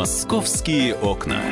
[0.00, 1.42] Московские окна.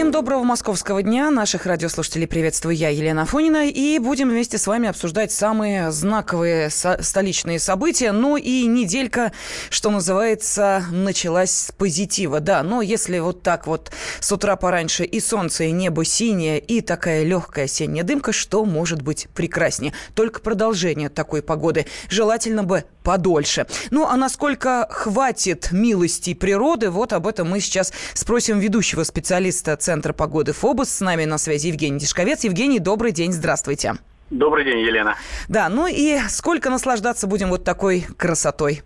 [0.00, 1.30] Всем доброго московского дня.
[1.30, 3.68] Наших радиослушателей приветствую я, Елена Фонина.
[3.68, 8.10] И будем вместе с вами обсуждать самые знаковые со- столичные события.
[8.10, 9.30] Ну и неделька,
[9.68, 12.40] что называется, началась с позитива.
[12.40, 16.80] Да, но если вот так вот с утра пораньше и солнце, и небо синее, и
[16.80, 19.92] такая легкая осенняя дымка, что может быть прекраснее?
[20.14, 21.84] Только продолжение такой погоды.
[22.08, 23.66] Желательно бы подольше.
[23.90, 30.12] Ну, а насколько хватит милости природы, вот об этом мы сейчас спросим ведущего специалиста Центра
[30.12, 30.88] погоды ФОБОС.
[30.88, 32.44] С нами на связи Евгений Дешковец.
[32.44, 33.96] Евгений, добрый день, здравствуйте.
[34.30, 35.16] Добрый день, Елена.
[35.48, 38.82] Да, ну и сколько наслаждаться будем вот такой красотой?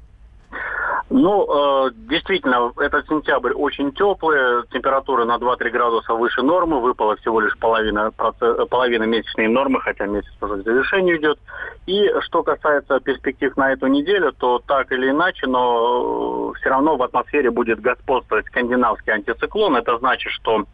[1.17, 7.41] Ну, э, действительно, этот сентябрь очень теплый, температура на 2-3 градуса выше нормы, выпала всего
[7.41, 11.39] лишь половина, половина месячной нормы, хотя месяц уже к завершению идет.
[11.87, 17.03] И что касается перспектив на эту неделю, то так или иначе, но все равно в
[17.05, 19.77] атмосфере будет господствовать скандинавский антициклон.
[19.77, 20.65] Это значит, что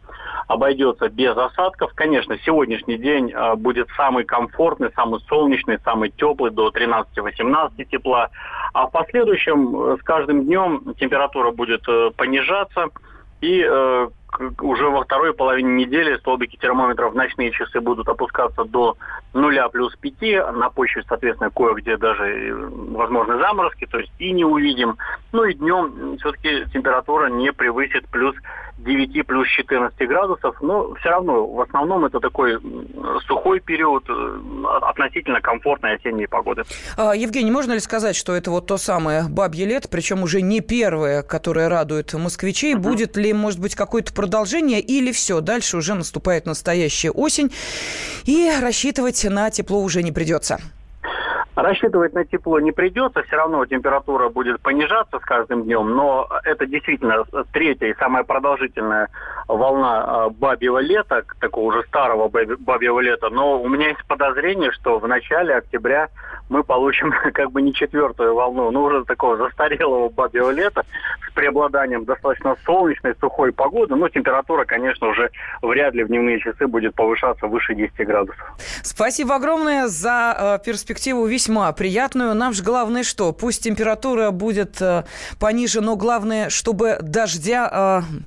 [0.47, 1.91] обойдется без осадков.
[1.93, 8.29] Конечно, сегодняшний день э, будет самый комфортный, самый солнечный, самый теплый, до 13-18 тепла.
[8.73, 12.89] А в последующем э, с каждым днем температура будет э, понижаться.
[13.41, 14.07] И э,
[14.61, 18.97] уже во второй половине недели столбики термометров в ночные часы будут опускаться до
[19.33, 20.55] нуля плюс 5.
[20.55, 24.97] На почве, соответственно, кое-где даже э, возможны заморозки, то есть и не увидим.
[25.31, 28.35] Ну и днем все-таки температура не превысит плюс
[28.77, 32.57] 9 плюс 14 градусов, но все равно в основном это такой
[33.27, 34.39] сухой период э,
[34.81, 36.63] относительно комфортной осенней погоды.
[36.97, 40.61] А, Евгений, можно ли сказать, что это вот то самое бабье лето, причем уже не
[40.61, 42.73] первое, которое радует москвичей?
[42.73, 42.83] Мгм.
[42.83, 47.51] Будет ли, может быть, какое-то продолжение или все, дальше уже наступает настоящая осень,
[48.25, 50.59] и рассчитывать на тепло уже не придется?
[51.55, 56.65] Рассчитывать на тепло не придется, все равно температура будет понижаться с каждым днем, но это
[56.65, 59.09] действительно третья и самая продолжительная
[59.47, 64.99] волна э, бабьего лета, такого уже старого бабьего лета, но у меня есть подозрение, что
[64.99, 66.07] в начале октября
[66.49, 70.83] мы получим как бы не четвертую волну, но уже такого застарелого бабьего лета
[71.27, 76.67] с преобладанием достаточно солнечной, сухой погоды, но температура, конечно, уже вряд ли в дневные часы
[76.67, 78.53] будет повышаться выше 10 градусов.
[78.83, 82.35] Спасибо огромное за э, перспективу весьма приятную.
[82.35, 83.31] Нам же главное что?
[83.33, 85.05] Пусть температура будет э,
[85.39, 88.21] пониже, но главное, чтобы дождя, э,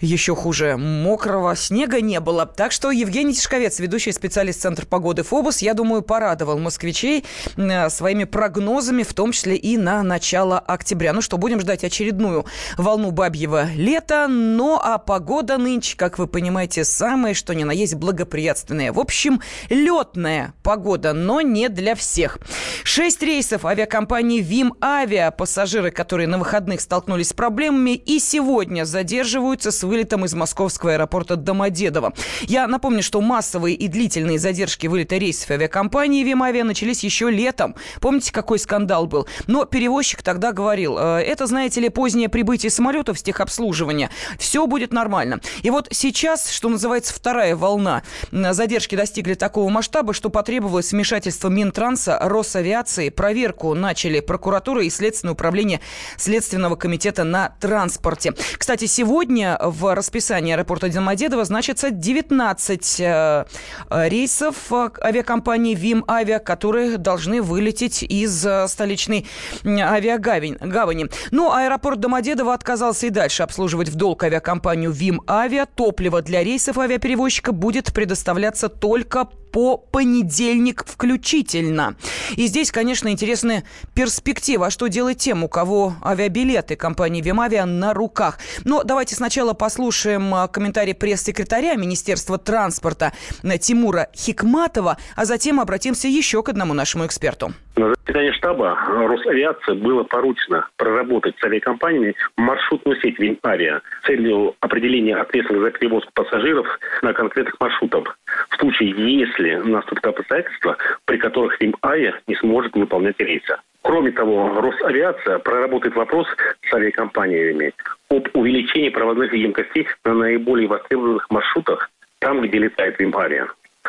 [0.00, 2.46] еще хуже, мокрого снега не было.
[2.46, 7.24] Так что Евгений Тишковец, ведущий специалист Центра погоды ФОБОС, я думаю, порадовал москвичей
[7.56, 11.12] э, своими прогнозами, в том числе и на начало октября.
[11.12, 12.46] Ну что, будем ждать очередную
[12.78, 14.28] волну бабьего лета.
[14.28, 18.92] Ну а погода нынче, как вы понимаете, самое что ни на есть благоприятственная.
[18.92, 22.38] В общем, летная погода, но не для всех.
[22.84, 29.70] Шесть рейсов авиакомпании ВИМ Авиа, пассажиры, которые на выходных столкнулись с проблемами, и сегодня задерживаются
[29.70, 32.12] с вылетом из московского аэропорта Домодедово.
[32.42, 37.74] Я напомню, что массовые и длительные задержки вылета рейсов авиакомпании ВИМ Авиа начались еще летом.
[38.00, 39.26] Помните, какой скандал был?
[39.46, 44.10] Но перевозчик тогда говорил, «Э, это, знаете ли, позднее прибытие самолетов с техобслуживания.
[44.38, 45.40] Все будет нормально.
[45.62, 48.02] И вот сейчас, что называется, вторая волна.
[48.30, 53.08] Задержки достигли такого масштаба, что потребовалось вмешательство Минтранса, Росавиации.
[53.08, 55.80] Проверку начали прокуратура и Следственное управление
[56.16, 58.34] Следственного комитета на транспорте.
[58.58, 63.44] Кстати, сегодня в расписании аэропорта Домодедово значится 19 э,
[63.90, 69.28] рейсов э, авиакомпании ВИМ Авиа, которые должны вылететь из э, столичной
[69.62, 71.06] м, авиагавань- гавани.
[71.30, 75.66] Но аэропорт Домодедово отказался и дальше обслуживать в долг авиакомпанию ВИМ Авиа.
[75.66, 81.94] Топливо для рейсов авиаперевозчика будет предоставляться только по понедельник включительно.
[82.36, 83.64] И здесь, конечно, интересная
[83.94, 84.66] перспектива.
[84.66, 88.38] А что делать тем, у кого авиабилеты компании Вимавиа на руках?
[88.64, 96.08] Но давайте сначала послушаем а, комментарий пресс-секретаря Министерства транспорта э, Тимура Хикматова, а затем обратимся
[96.08, 97.52] еще к одному нашему эксперту.
[97.76, 105.16] На заседании штаба Росавиации было поручено проработать с авиакомпаниями маршрутную сеть Вимавиа с целью определения
[105.16, 106.66] ответственных за перевозку пассажиров
[107.02, 108.18] на конкретных маршрутах.
[108.50, 113.56] В случае, если наступят обстоятельства, при которых Вимавиа не сможет выполнять рейсы.
[113.82, 116.26] Кроме того, Росавиация проработает вопрос
[116.68, 117.72] с авиакомпаниями
[118.10, 121.90] об увеличении проводных емкостей на наиболее востребованных маршрутах,
[122.20, 123.48] там, где летает Вимавиа.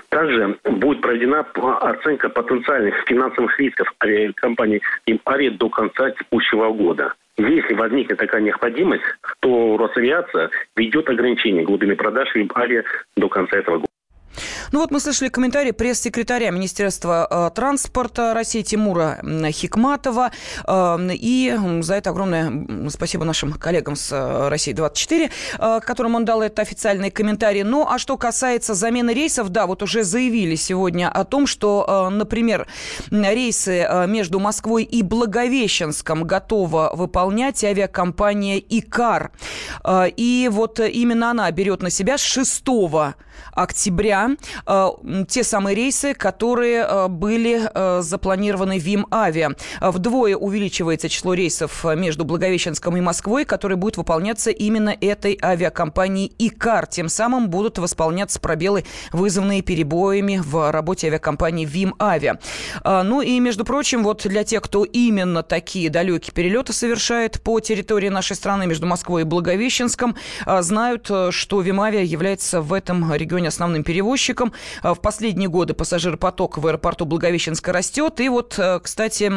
[0.09, 7.13] Также будет проведена оценка потенциальных финансовых рисков авиакомпании «Имария» до конца текущего года.
[7.37, 9.03] Если возникнет такая необходимость,
[9.39, 12.83] то Росавиация ведет ограничение глубины продаж «Имария»
[13.15, 13.92] до конца этого года.
[14.71, 19.19] Ну вот мы слышали комментарий пресс-секретаря Министерства э, транспорта России Тимура
[19.51, 20.31] Хикматова.
[20.65, 26.41] Э, и за это огромное спасибо нашим коллегам с э, России-24, э, которым он дал
[26.41, 27.63] этот официальный комментарий.
[27.63, 32.67] Ну а что касается замены рейсов, да, вот уже заявили сегодня о том, что, например,
[33.11, 39.31] рейсы между Москвой и Благовещенском готова выполнять авиакомпания «Икар».
[39.87, 42.63] И вот именно она берет на себя с 6
[43.51, 44.31] октября
[45.27, 49.51] те самые рейсы, которые э, были э, запланированы ВИМ Авиа.
[49.81, 56.87] Вдвое увеличивается число рейсов между Благовещенском и Москвой, которые будут выполняться именно этой авиакомпанией ИКАР.
[56.87, 62.39] Тем самым будут восполняться пробелы, вызванные перебоями в работе авиакомпании ВИМ Авиа.
[62.83, 68.09] Ну и, между прочим, вот для тех, кто именно такие далекие перелеты совершает по территории
[68.09, 70.15] нашей страны между Москвой и Благовещенском,
[70.45, 74.42] знают, что ВИМ Авиа является в этом регионе основным перевозчиком.
[74.81, 78.19] В последние годы пассажиропоток в аэропорту Благовещенска растет.
[78.19, 79.31] И вот, кстати,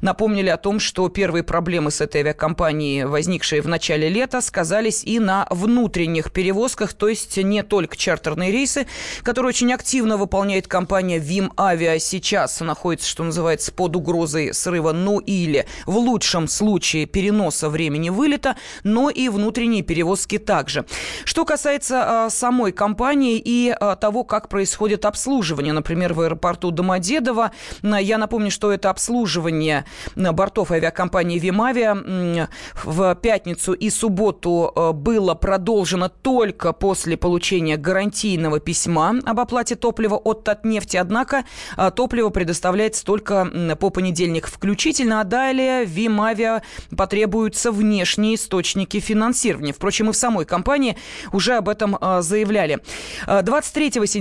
[0.00, 5.18] напомнили о том, что первые проблемы с этой авиакомпанией, возникшие в начале лета, сказались и
[5.18, 8.86] на внутренних перевозках, то есть не только чартерные рейсы,
[9.22, 15.18] которые очень активно выполняет компания ВИМ Авиа сейчас находится, что называется, под угрозой срыва, ну
[15.18, 20.84] или в лучшем случае переноса времени вылета, но и внутренние перевозки также.
[21.24, 27.52] Что касается э, самой компании и э, того, как происходит обслуживание, например, в аэропорту Домодедово,
[27.82, 29.84] я напомню, что это обслуживание
[30.16, 32.48] бортов авиакомпании «Вимавиа»
[32.84, 40.16] в пятницу и субботу э, было продолжено только после получения гарантийного письма об оплате топлива
[40.16, 40.96] от Татнефти.
[40.96, 41.44] Однако
[41.76, 46.62] э, топливо предоставляется только по понедельник включительно, а далее «Вимавиа»
[46.96, 49.72] потребуются внешние источники финансирования.
[49.72, 50.96] Впрочем, и в самой компании
[51.32, 52.80] уже об этом э, заявляли.
[53.26, 54.15] 23 сентября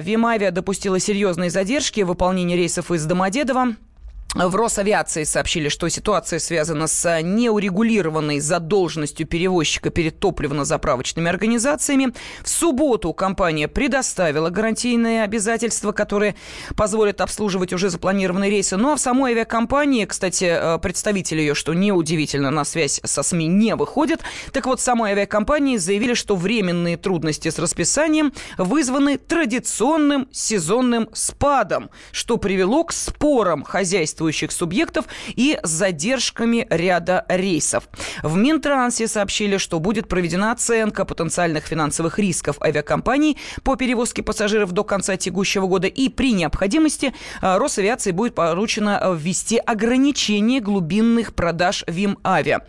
[0.00, 3.76] «Вимавиа» допустила серьезные задержки в выполнении рейсов из Домодедова.
[4.38, 12.12] В Росавиации сообщили, что ситуация связана с неурегулированной задолженностью перевозчика перед топливно-заправочными организациями.
[12.44, 16.36] В субботу компания предоставила гарантийные обязательства, которые
[16.76, 18.76] позволят обслуживать уже запланированные рейсы.
[18.76, 23.48] Ну а в самой авиакомпании, кстати, э, представители ее, что неудивительно, на связь со СМИ
[23.48, 24.20] не выходят.
[24.52, 32.36] Так вот, самой авиакомпании заявили, что временные трудности с расписанием вызваны традиционным сезонным спадом, что
[32.36, 37.88] привело к спорам хозяйств действующих субъектов и с задержками ряда рейсов.
[38.22, 44.84] В Минтрансе сообщили, что будет проведена оценка потенциальных финансовых рисков авиакомпаний по перевозке пассажиров до
[44.84, 52.18] конца текущего года и при необходимости э, Росавиации будет поручено ввести ограничение глубинных продаж ВИМ
[52.24, 52.60] Авиа.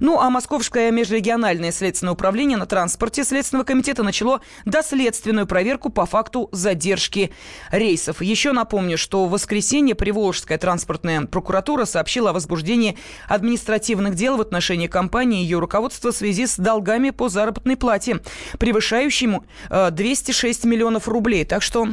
[0.00, 6.48] Ну а Московское межрегиональное следственное управление на транспорте Следственного комитета начало доследственную проверку по факту
[6.52, 7.32] задержки
[7.70, 8.20] рейсов.
[8.20, 12.96] Еще напомню, что в воскресенье Приволжская транспортная транспортная прокуратура сообщила о возбуждении
[13.28, 18.20] административных дел в отношении компании и ее руководства в связи с долгами по заработной плате,
[18.58, 21.44] превышающим 206 э, миллионов рублей.
[21.44, 21.88] Так что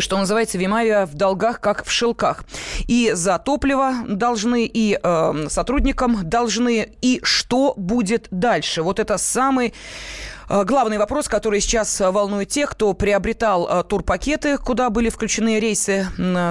[0.00, 2.44] что называется, Вимавия в долгах, как в шелках.
[2.88, 8.82] И за топливо должны, и э, сотрудникам должны, и что будет дальше.
[8.82, 14.58] Вот это самый Э, главный вопрос, который сейчас э, волнует тех, кто приобретал э, турпакеты,
[14.58, 16.06] куда были включены рейсы,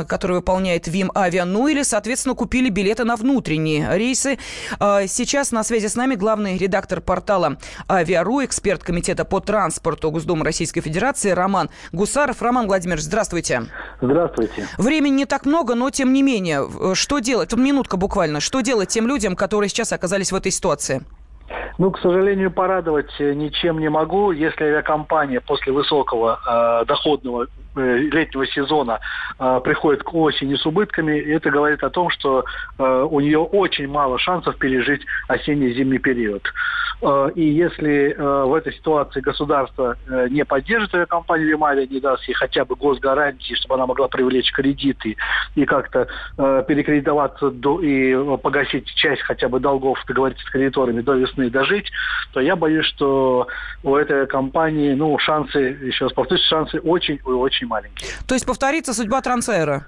[0.07, 4.37] которые выполняет ВИМ Авиа, ну или, соответственно, купили билеты на внутренние рейсы.
[4.79, 7.57] Сейчас на связи с нами главный редактор портала
[7.89, 12.41] Авиару, эксперт комитета по транспорту Госдумы Российской Федерации Роман Гусаров.
[12.41, 13.63] Роман Владимирович, здравствуйте.
[14.01, 14.67] Здравствуйте.
[14.77, 17.53] Времени не так много, но тем не менее, что делать?
[17.53, 18.39] Минутка буквально.
[18.39, 21.03] Что делать тем людям, которые сейчас оказались в этой ситуации?
[21.77, 24.31] Ну, к сожалению, порадовать э, ничем не могу.
[24.31, 26.39] Если авиакомпания после высокого
[26.81, 28.99] э, доходного летнего сезона
[29.39, 32.45] э, приходит к осени с убытками, это говорит о том, что
[32.77, 36.43] э, у нее очень мало шансов пережить осенне-зимний период.
[37.01, 42.27] Э, и если э, в этой ситуации государство э, не поддержит авиакомпанию Лимавия, не даст
[42.27, 45.15] ей хотя бы госгарантии, чтобы она могла привлечь кредиты
[45.55, 46.07] и как-то
[46.37, 47.47] э, перекредитоваться
[47.81, 51.91] и погасить часть хотя бы долгов, договориться с кредиторами до весны, до дожить,
[52.33, 53.47] то я боюсь, что
[53.83, 56.79] у этой компании, ну, шансы, еще раз повторюсь, шансы
[57.67, 58.09] очень-очень маленькие.
[58.25, 59.85] То есть повторится судьба Трансаэра?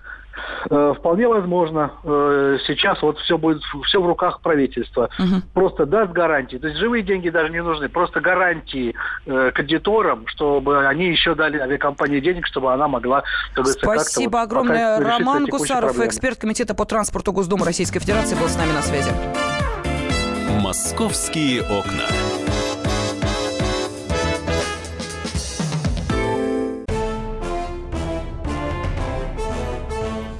[0.70, 1.92] Э, вполне возможно.
[2.04, 5.10] Э, сейчас вот все будет все в руках правительства.
[5.20, 5.42] Угу.
[5.54, 6.58] Просто даст гарантии.
[6.58, 7.90] То есть живые деньги даже не нужны.
[7.90, 8.96] Просто гарантии
[9.26, 13.24] э, кредиторам, чтобы они еще дали авиакомпании денег, чтобы она могла...
[13.54, 15.00] Спасибо вот, огромное.
[15.00, 16.08] Роман Гусаров, проблемы.
[16.08, 19.12] эксперт Комитета по транспорту Госдумы Российской Федерации, был с нами на связи.
[20.62, 22.06] Московские окна.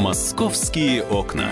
[0.00, 1.50] «Московские окна».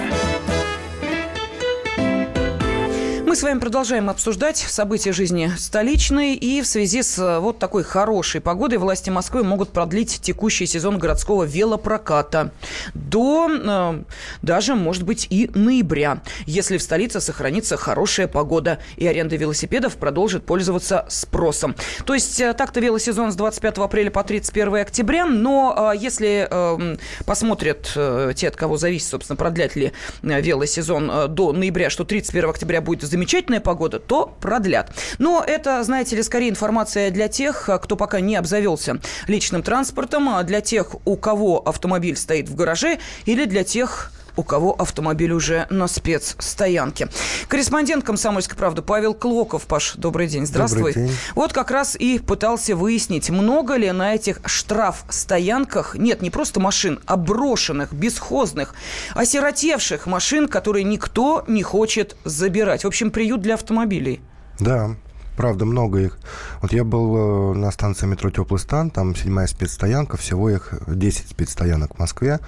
[3.28, 6.32] Мы с вами продолжаем обсуждать события жизни столичной.
[6.32, 10.99] И в связи с э, вот такой хорошей погодой власти Москвы могут продлить текущий сезон
[10.99, 12.52] городского велопроката
[12.94, 14.02] до э,
[14.40, 20.47] даже, может быть, и ноября, если в столице сохранится хорошая погода и аренда велосипедов продолжит
[20.47, 21.75] пользоваться спросом.
[22.06, 26.97] То есть э, так-то велосезон с 25 апреля по 31 октября, но э, если э,
[27.26, 29.92] посмотрят э, те, от кого зависит, собственно, продлять ли
[30.23, 34.92] э, велосезон э, до ноября, что 31 октября будет замечательная погода, то продлят.
[35.18, 40.42] Но это, знаете ли, скорее информация для тех, кто пока не обзавелся личным транспортом, а
[40.44, 45.66] для тех, у кого автомобиль стоит в гараже, или для тех, у кого автомобиль уже
[45.68, 47.09] на спецстоянке.
[47.49, 49.64] Корреспондент «Комсомольской правды» Павел Клоков.
[49.64, 50.47] Паш, добрый день.
[50.47, 50.92] Здравствуй.
[50.95, 51.16] Добрый день.
[51.35, 57.00] Вот как раз и пытался выяснить, много ли на этих штраф-стоянках, нет, не просто машин,
[57.04, 58.75] а брошенных, бесхозных,
[59.14, 62.85] осиротевших машин, которые никто не хочет забирать.
[62.85, 64.21] В общем, приют для автомобилей.
[64.61, 64.95] Да,
[65.37, 66.18] правда, много их.
[66.62, 71.28] Вот я был э, на станции метро «Теплый стан», там седьмая спецстоянка, всего их 10
[71.28, 72.38] спецстоянок в Москве.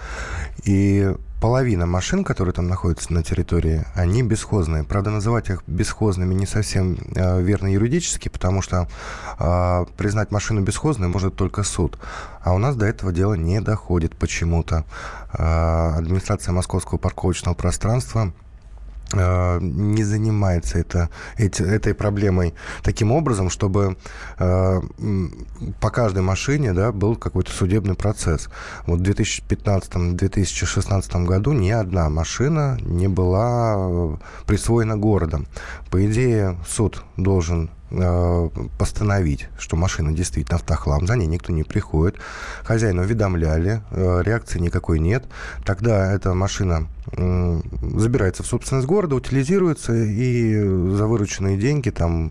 [0.64, 4.84] И половина машин, которые там находятся на территории, они бесхозные.
[4.84, 8.86] Правда, называть их бесхозными не совсем э, верно юридически, потому что
[9.38, 11.98] э, признать машину бесхозной может только суд.
[12.42, 14.84] А у нас до этого дела не доходит почему-то.
[15.32, 18.32] Э, администрация московского парковочного пространства
[19.12, 23.96] не занимается это, эти, этой проблемой таким образом, чтобы
[24.38, 24.80] э,
[25.80, 28.48] по каждой машине да, был какой-то судебный процесс.
[28.86, 35.46] Вот в 2015-2016 году ни одна машина не была э, присвоена городом.
[35.90, 37.79] По идее, суд должен Э,
[38.78, 42.16] постановить, что машина действительно автохлам, за ней никто не приходит.
[42.62, 45.24] Хозяина уведомляли, э, реакции никакой нет.
[45.64, 52.30] Тогда эта машина забирается в собственность города, утилизируется, и за вырученные деньги там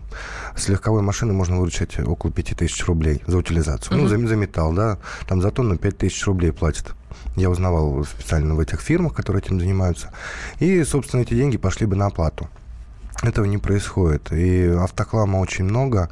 [0.56, 3.92] с легковой машины можно выручать около 5000 рублей за утилизацию.
[3.92, 4.00] Uh-huh.
[4.00, 4.98] Ну, за, за металл, да,
[5.28, 6.94] там за тонну 5000 рублей платят.
[7.36, 10.12] Я узнавал специально в этих фирмах, которые этим занимаются.
[10.60, 12.48] И, собственно, эти деньги пошли бы на оплату
[13.22, 14.32] этого не происходит.
[14.32, 16.08] И автоклама очень много,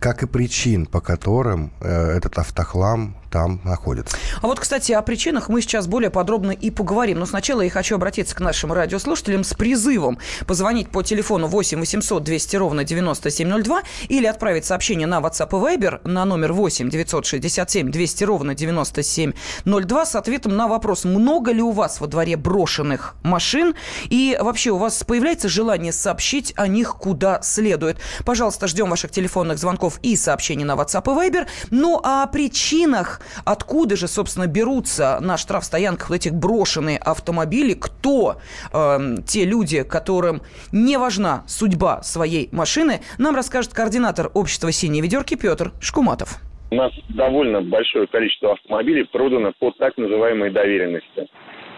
[0.00, 4.16] как и причин, по которым э, этот автохлам там находится.
[4.40, 7.18] А вот, кстати, о причинах мы сейчас более подробно и поговорим.
[7.18, 12.22] Но сначала я хочу обратиться к нашим радиослушателям с призывом позвонить по телефону 8 800
[12.22, 18.24] 200 ровно 9702 или отправить сообщение на WhatsApp и Viber на номер 8 967 200
[18.24, 24.38] ровно 9702 с ответом на вопрос, много ли у вас во дворе брошенных машин и
[24.40, 27.98] вообще у вас появляется желание сообщить о них куда следует.
[28.24, 31.46] Пожалуйста, ждем ваших телефонных звонков и сообщений на WhatsApp и Viber.
[31.70, 37.74] Ну, а о причинах Откуда же, собственно, берутся на штрафстоянках вот этих брошенные автомобили?
[37.74, 38.36] Кто
[38.72, 43.00] э, те люди, которым не важна судьба своей машины?
[43.18, 46.40] Нам расскажет координатор общества «Синие ведерки» Петр Шкуматов.
[46.70, 51.28] У нас довольно большое количество автомобилей продано по так называемой доверенности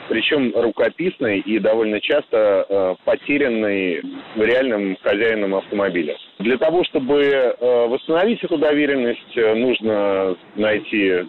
[0.08, 4.02] причем рукописный и довольно часто э, потерянный
[4.36, 6.16] реальным хозяином автомобиля.
[6.38, 11.26] Для того, чтобы э, восстановить эту доверенность, э, нужно найти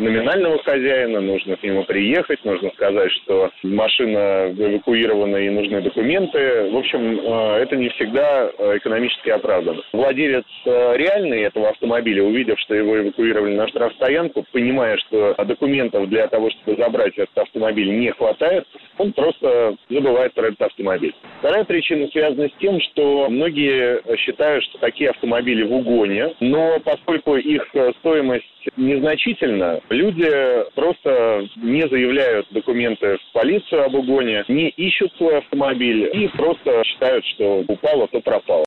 [0.00, 6.70] номинального хозяина, нужно к нему приехать, нужно сказать, что машина эвакуирована и нужны документы.
[6.70, 9.82] В общем, э, это не всегда э, экономически оправдано.
[9.92, 16.26] Владелец э, реальный этого автомобиля, увидев, что его эвакуировали на штрафстоянку, понимая, что документов для
[16.28, 18.66] того, чтобы забрать этот автомобиль не хватает,
[18.98, 21.14] он просто забывает про этот автомобиль.
[21.38, 27.36] Вторая причина связана с тем, что многие считают, что такие автомобили в угоне, но поскольку
[27.36, 27.66] их
[28.00, 30.30] стоимость незначительна, люди
[30.74, 37.24] просто не заявляют документы в полицию об угоне, не ищут свой автомобиль и просто считают,
[37.26, 38.64] что упало, то пропало.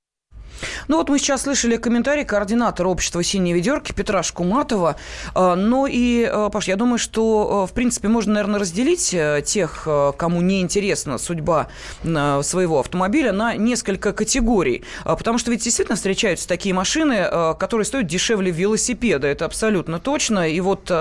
[0.90, 4.98] Ну вот мы сейчас слышали комментарий координатора общества «Синие ведерки» Петра Шкуматова.
[5.34, 9.88] А, ну и, а, Паш, я думаю, что, в принципе, можно, наверное, разделить э, тех,
[10.18, 11.68] кому не интересна судьба
[12.04, 14.84] своего автомобиля, на несколько категорий.
[15.04, 19.28] Потому что ведь действительно встречаются такие машины, которые стоят дешевле велосипеда.
[19.28, 20.50] Это абсолютно точно.
[20.50, 20.92] И вот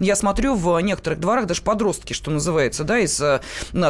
[0.00, 3.22] я смотрю в некоторых дворах, даже подростки, что называется, да, из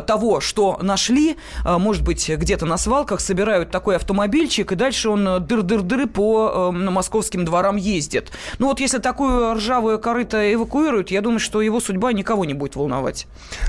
[0.07, 6.07] того, что нашли, может быть, где-то на свалках собирают такой автомобильчик, и дальше он дыр-дыр-дыры
[6.07, 8.31] по э, московским дворам ездит.
[8.59, 12.77] Ну вот если такую ржавую корыто эвакуируют, я думаю, что его судьба никого не будет
[12.77, 13.27] волновать.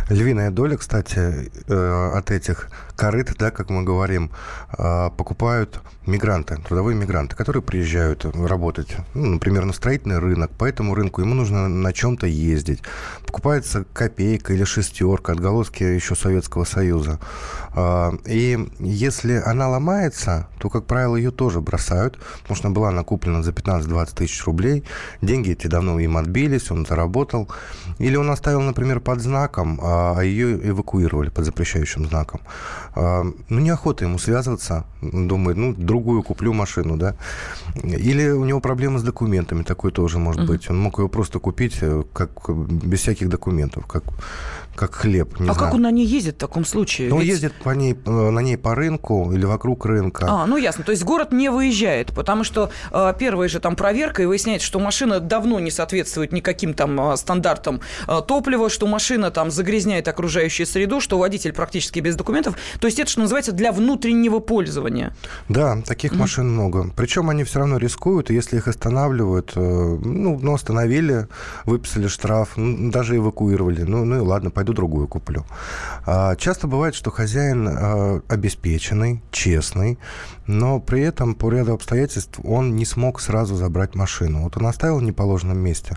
[0.09, 4.31] Львиная доля, кстати, э, от этих корыт, да, как мы говорим,
[4.77, 10.95] э, покупают мигранты, трудовые мигранты, которые приезжают работать, ну, например, на строительный рынок, по этому
[10.95, 12.81] рынку ему нужно на чем-то ездить.
[13.25, 17.19] Покупается копейка или шестерка, отголоски еще Советского Союза.
[17.75, 22.91] Э, и если она ломается, то, как правило, ее тоже бросают, потому что она была
[22.91, 24.83] накуплена за 15-20 тысяч рублей.
[25.21, 27.49] Деньги эти давно им отбились, он заработал.
[27.99, 32.41] Или он оставил, например, под знаком, а ее эвакуировали под запрещающим знаком.
[32.95, 34.85] А, ну, неохота ему связываться.
[35.01, 37.15] Думает, ну, другую куплю машину, да.
[37.83, 40.47] Или у него проблемы с документами, такое тоже может uh-huh.
[40.47, 40.69] быть.
[40.69, 44.03] Он мог ее просто купить э, как без всяких документов, как
[44.75, 45.39] как хлеб.
[45.39, 45.67] Не а знаю.
[45.67, 47.09] как он на ней ездит в таком случае?
[47.09, 47.27] Ну, Ведь...
[47.27, 50.25] ездит по ней, э, на ней по рынку или вокруг рынка.
[50.29, 50.83] А, ну ясно.
[50.83, 54.79] То есть город не выезжает, потому что э, первая же там проверка, и выясняется, что
[54.79, 60.65] машина давно не соответствует никаким там э, стандартам э, топлива, что машина там загрязняет окружающую
[60.65, 62.55] среду, что водитель практически без документов.
[62.79, 65.15] То есть это, что называется, для внутреннего пользования.
[65.49, 66.91] Да, таких mm машин много.
[66.95, 71.27] Причем они все равно рискуют, и если их останавливают, э, ну, ну, остановили,
[71.65, 73.83] выписали штраф, ну, даже эвакуировали.
[73.83, 75.45] Ну, ну и ладно, пойду другую куплю.
[76.05, 79.97] А, часто бывает, что хозяин а, обеспеченный, честный,
[80.47, 84.43] но при этом по ряду обстоятельств он не смог сразу забрать машину.
[84.43, 85.95] Вот он оставил в неположенном месте,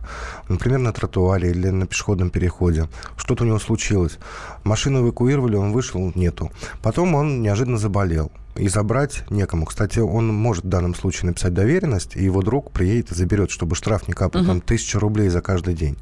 [0.48, 2.88] например, на тротуаре или на пешеходном переходе.
[3.16, 4.18] Что-то у него случилось.
[4.64, 6.50] Машину эвакуировали, он вышел, нету.
[6.82, 9.66] Потом он неожиданно заболел и забрать некому.
[9.66, 13.74] Кстати, он может в данном случае написать доверенность, и его друг приедет и заберет, чтобы
[13.74, 14.46] штраф не капал, uh-huh.
[14.46, 15.96] там, тысяча рублей за каждый день.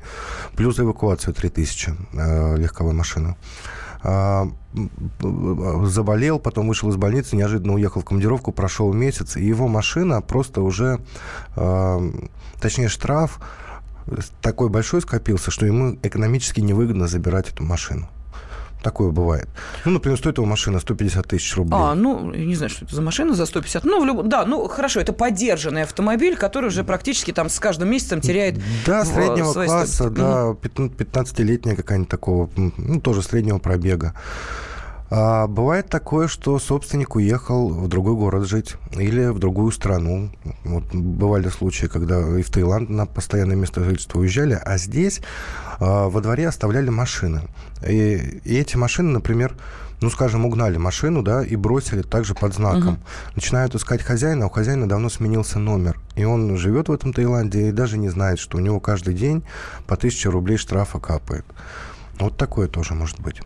[0.56, 3.36] Плюс за эвакуацию 3000 э, легковой машины.
[4.02, 4.48] А,
[5.84, 10.62] заболел, потом вышел из больницы, неожиданно уехал в командировку, прошел месяц, и его машина просто
[10.62, 11.00] уже,
[11.56, 12.00] а,
[12.60, 13.40] точнее, штраф
[14.40, 18.08] такой большой скопился, что ему экономически невыгодно забирать эту машину.
[18.82, 19.48] Такое бывает.
[19.84, 21.76] Ну, например, стоит его машина 150 тысяч рублей.
[21.78, 23.84] А, ну, не знаю, что это за машина за 150.
[23.84, 24.26] Ну, в люб...
[24.26, 29.04] да, ну, хорошо, это поддержанный автомобиль, который уже практически там с каждым месяцем теряет Да,
[29.04, 30.14] среднего класса, стоимость.
[30.14, 34.14] да, 15-летняя какая-нибудь такого, ну, тоже среднего пробега.
[35.12, 40.30] А бывает такое, что собственник уехал в другой город жить или в другую страну.
[40.64, 45.20] Вот бывали случаи, когда и в Таиланд на постоянное место жительства уезжали, а здесь
[45.80, 47.42] а, во дворе оставляли машины.
[47.84, 49.56] И, и эти машины, например,
[50.00, 52.94] ну, скажем, угнали машину, да, и бросили также под знаком.
[52.94, 52.98] Угу.
[53.34, 55.98] Начинают искать хозяина, а у хозяина давно сменился номер.
[56.14, 59.42] И он живет в этом Таиланде и даже не знает, что у него каждый день
[59.88, 61.44] по 1000 рублей штрафа капает.
[62.20, 63.42] Вот такое тоже может быть.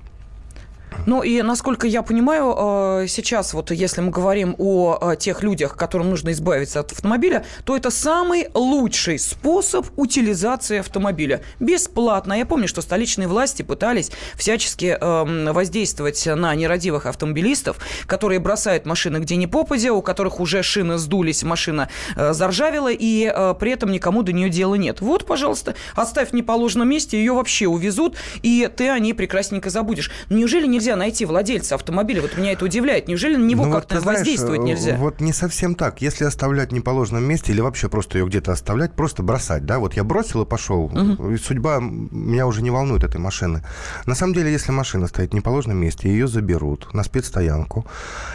[1.07, 2.54] Ну и, насколько я понимаю,
[3.02, 7.44] э, сейчас вот если мы говорим о э, тех людях, которым нужно избавиться от автомобиля,
[7.64, 11.42] то это самый лучший способ утилизации автомобиля.
[11.61, 12.33] Бесплатно.
[12.35, 17.76] Я помню, что столичные власти пытались всячески эм, воздействовать на нерадивых автомобилистов,
[18.07, 23.24] которые бросают машины где ни попадя, у которых уже шины сдулись, машина э, заржавела, и
[23.59, 25.00] при этом никому до нее дела нет.
[25.00, 30.11] Вот, пожалуйста, оставь в неположенном месте, ее вообще увезут, и ты о ней прекрасненько забудешь.
[30.30, 32.20] Неужели нельзя нельзя найти владельца автомобиля?
[32.20, 33.09] Вот меня это удивляет.
[33.09, 34.97] Неужели на него ну, как-то вот, воздействовать знаешь, нельзя?
[34.97, 36.03] Вот не совсем так.
[36.03, 39.94] Если оставлять в неположенном месте или вообще просто ее где-то оставлять, просто бросать, да, вот
[39.94, 41.31] я бросил и пошел, угу.
[41.31, 43.64] и судьба меня уже не волнует этой машины.
[44.05, 47.87] На самом деле, если машина стоит в неположенном месте, ее заберут на спецстоянку,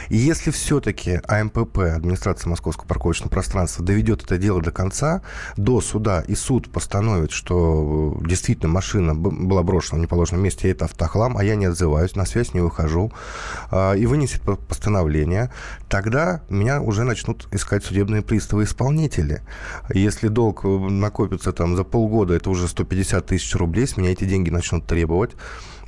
[0.10, 5.22] и если все-таки АМПП, администрация Московского парковочного пространства, доведет это дело до конца,
[5.56, 10.86] до суда, и суд постановит, что действительно машина была брошена в неположенном месте, и это
[10.86, 13.12] автохлам, а я не отзываюсь, на связь связь, не выхожу,
[13.72, 15.52] а, и вынесет постановление,
[15.90, 19.42] тогда меня уже начнут искать судебные приставы исполнители.
[19.94, 24.50] Если долг накопится там за полгода, это уже 150 тысяч рублей, с меня эти деньги
[24.50, 25.32] начнут требовать.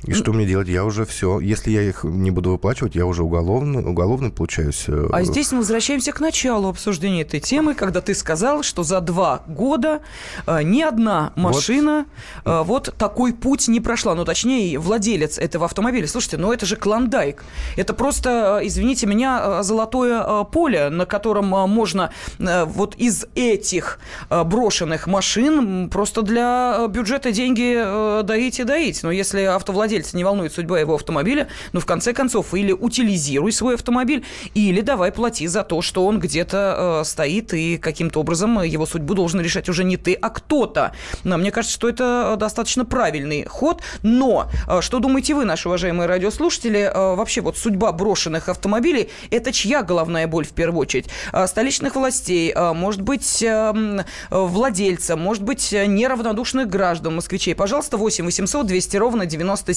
[0.04, 0.68] И что мне делать?
[0.68, 1.40] Я уже все.
[1.40, 4.84] Если я их не буду выплачивать, я уже уголовно, уголовно получаюсь.
[4.88, 9.00] Э, а здесь мы возвращаемся к началу обсуждения этой темы, когда ты сказал, что за
[9.00, 10.02] два года
[10.46, 12.06] э, ни одна машина
[12.44, 14.14] вот, э, вот такой путь не прошла.
[14.14, 16.06] Ну, точнее, владелец этого автомобиля.
[16.08, 17.44] Слушайте, ну это же клондайк.
[17.76, 23.98] Это просто, э, извините меня, э, золотое э, поле, на котором можно вот из этих
[24.30, 29.02] брошенных машин просто для бюджета деньги доить и доить.
[29.02, 29.44] Но если
[29.92, 34.24] автовладельца не волнует судьба его автомобиля, ну, в конце концов, или утилизируй свой автомобиль,
[34.54, 39.40] или давай плати за то, что он где-то стоит, и каким-то образом его судьбу должен
[39.40, 40.92] решать уже не ты, а кто-то.
[41.24, 43.82] Но мне кажется, что это достаточно правильный ход.
[44.02, 44.50] Но
[44.80, 50.46] что думаете вы, наши уважаемые радиослушатели, вообще вот судьба брошенных автомобилей– это чья головная боль
[50.46, 51.06] в первую очередь?
[51.32, 57.54] А, столичных властей, а, может быть, эм, владельца, может быть, неравнодушных граждан, москвичей.
[57.54, 59.26] Пожалуйста, 8 800 200 ровно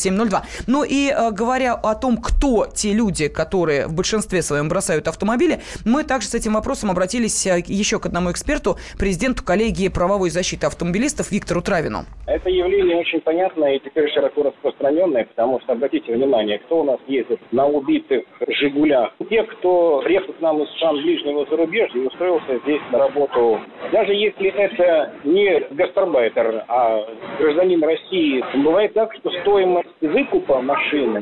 [0.06, 0.44] 9702.
[0.68, 5.60] Ну и э, говоря о том, кто те люди, которые в большинстве своем бросают автомобили,
[5.86, 10.68] мы также с этим вопросом обратились э, еще к одному эксперту, президенту коллегии правовой защиты
[10.68, 12.06] автомобилистов Виктору Травину.
[12.28, 17.00] Это явление очень понятное и теперь широко распространенное, потому что, обратите внимание, кто у нас
[17.08, 19.14] ездит на убитых «Жигулях».
[19.30, 23.60] Те, кто приехал к нам из стран ближнего зарубежья и устроился здесь на работу,
[23.92, 27.06] даже если это не гастарбайтер, а
[27.40, 31.22] гражданин России, бывает так, что стоимость выкупа машины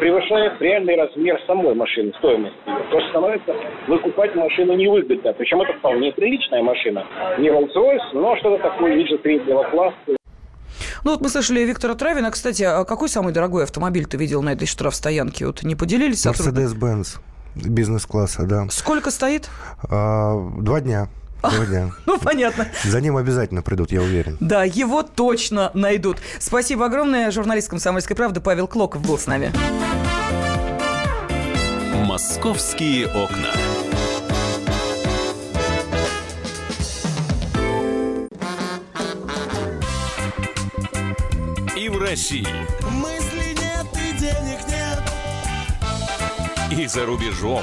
[0.00, 2.78] превышает реальный размер самой машины, стоимости ее.
[2.90, 3.54] То есть становится
[3.88, 5.32] выкупать машину невыгодно.
[5.32, 7.04] Причем это вполне приличная машина.
[7.38, 9.96] Не Rolls-Royce, но что-то такое ниже среднего класса,
[11.04, 12.32] ну вот мы слышали Виктора Травина.
[12.32, 15.46] Кстати, а какой самый дорогой автомобиль ты видел на этой штрафстоянке?
[15.46, 16.26] Вот не поделились?
[16.26, 17.20] Mercedes-Benz
[17.54, 18.66] бизнес-класса, да.
[18.70, 19.48] Сколько стоит?
[19.88, 21.06] А, два дня.
[21.42, 21.90] Два дня.
[22.06, 22.68] Ну, понятно.
[22.84, 24.36] За ним обязательно придут, я уверен.
[24.40, 26.18] Да, его точно найдут.
[26.38, 27.30] Спасибо огромное.
[27.30, 29.52] Журналист «Комсомольской правды» Павел Клоков был с нами.
[32.04, 33.52] «Московские окна».
[41.76, 42.46] И в России.
[42.90, 45.02] Мысли нет и денег нет.
[46.78, 47.62] И за рубежом.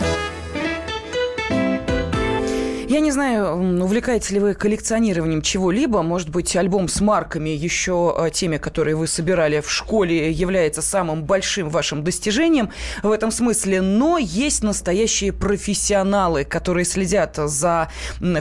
[2.91, 6.01] Я не знаю, увлекаетесь ли вы коллекционированием чего-либо.
[6.01, 11.23] Может быть, альбом с марками, еще э, теми, которые вы собирали в школе, является самым
[11.23, 12.69] большим вашим достижением
[13.01, 13.79] в этом смысле.
[13.79, 17.89] Но есть настоящие профессионалы, которые следят за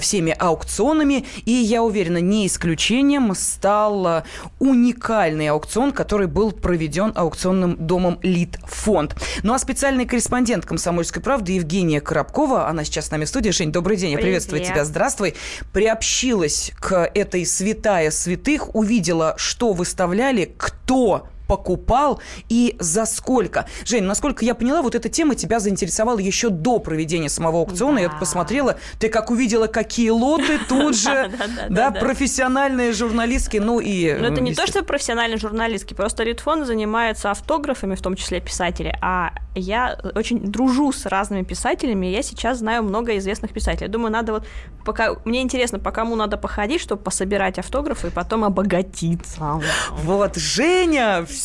[0.00, 1.26] всеми аукционами.
[1.44, 4.22] И, я уверена, не исключением стал э,
[4.58, 9.14] уникальный аукцион, который был проведен аукционным домом Литфонд.
[9.44, 13.50] Ну а специальный корреспондент «Комсомольской правды» Евгения Коробкова, она сейчас с нами в студии.
[13.50, 14.16] Жень, добрый день.
[14.16, 14.84] Привет приветствовать тебя.
[14.84, 15.34] Здравствуй.
[15.72, 23.66] Приобщилась к этой святая святых, увидела, что выставляли, кто покупал и за сколько.
[23.84, 27.96] Жень, насколько я поняла, вот эта тема тебя заинтересовала еще до проведения самого аукциона.
[27.96, 28.02] Да.
[28.02, 31.28] Я посмотрела, ты как увидела, какие лоты тут же,
[31.68, 34.14] да, профессиональные журналистки, ну и...
[34.14, 38.96] Ну это не то, что профессиональные журналистки, просто Литфон занимается автографами, в том числе писатели,
[39.02, 43.88] а я очень дружу с разными писателями, я сейчас знаю много известных писателей.
[43.88, 44.46] Думаю, надо вот
[44.84, 45.16] пока...
[45.24, 49.60] Мне интересно, по кому надо походить, чтобы пособирать автографы и потом обогатиться.
[50.04, 51.39] Вот, Женя, все,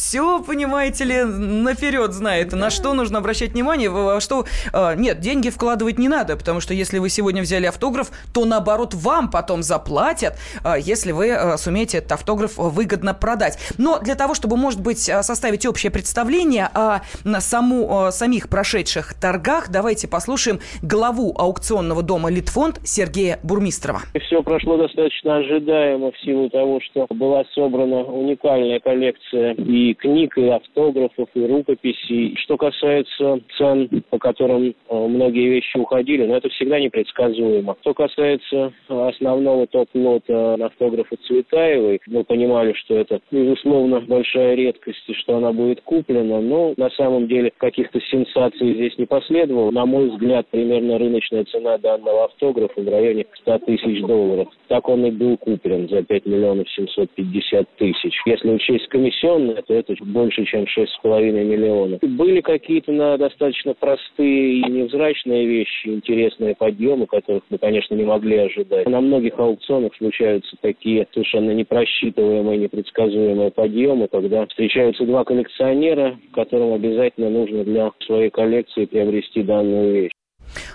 [0.45, 4.45] понимаете ли, наперед знает, на что нужно обращать внимание, во что...
[4.73, 8.93] А, нет, деньги вкладывать не надо, потому что если вы сегодня взяли автограф, то наоборот
[8.93, 13.57] вам потом заплатят, а, если вы а, сумеете этот автограф выгодно продать.
[13.77, 17.01] Но для того, чтобы, может быть, составить общее представление о
[17.39, 24.01] саму, самих прошедших торгах, давайте послушаем главу аукционного дома «Литфонд» Сергея Бурмистрова.
[24.25, 30.37] Все прошло достаточно ожидаемо в силу того, что была собрана уникальная коллекция и и книг,
[30.37, 32.35] и автографов, и рукописей.
[32.37, 37.75] Что касается цен, по которым э, многие вещи уходили, но это всегда непредсказуемо.
[37.81, 45.37] Что касается основного топ-лота автографа Цветаевой, мы понимали, что это, безусловно, большая редкость, и что
[45.37, 49.71] она будет куплена, но на самом деле каких-то сенсаций здесь не последовало.
[49.71, 54.47] На мой взгляд, примерно рыночная цена данного автографа в районе 100 тысяч долларов.
[54.67, 58.13] Так он и был куплен за 5 миллионов 750 тысяч.
[58.25, 61.99] Если учесть комиссионные, то это больше, чем 6,5 миллионов.
[62.01, 68.37] Были какие-то на достаточно простые и невзрачные вещи, интересные подъемы, которых мы, конечно, не могли
[68.37, 68.87] ожидать.
[68.87, 77.29] На многих аукционах случаются такие совершенно непросчитываемые, непредсказуемые подъемы, когда встречаются два коллекционера, которым обязательно
[77.29, 80.11] нужно для своей коллекции приобрести данную вещь.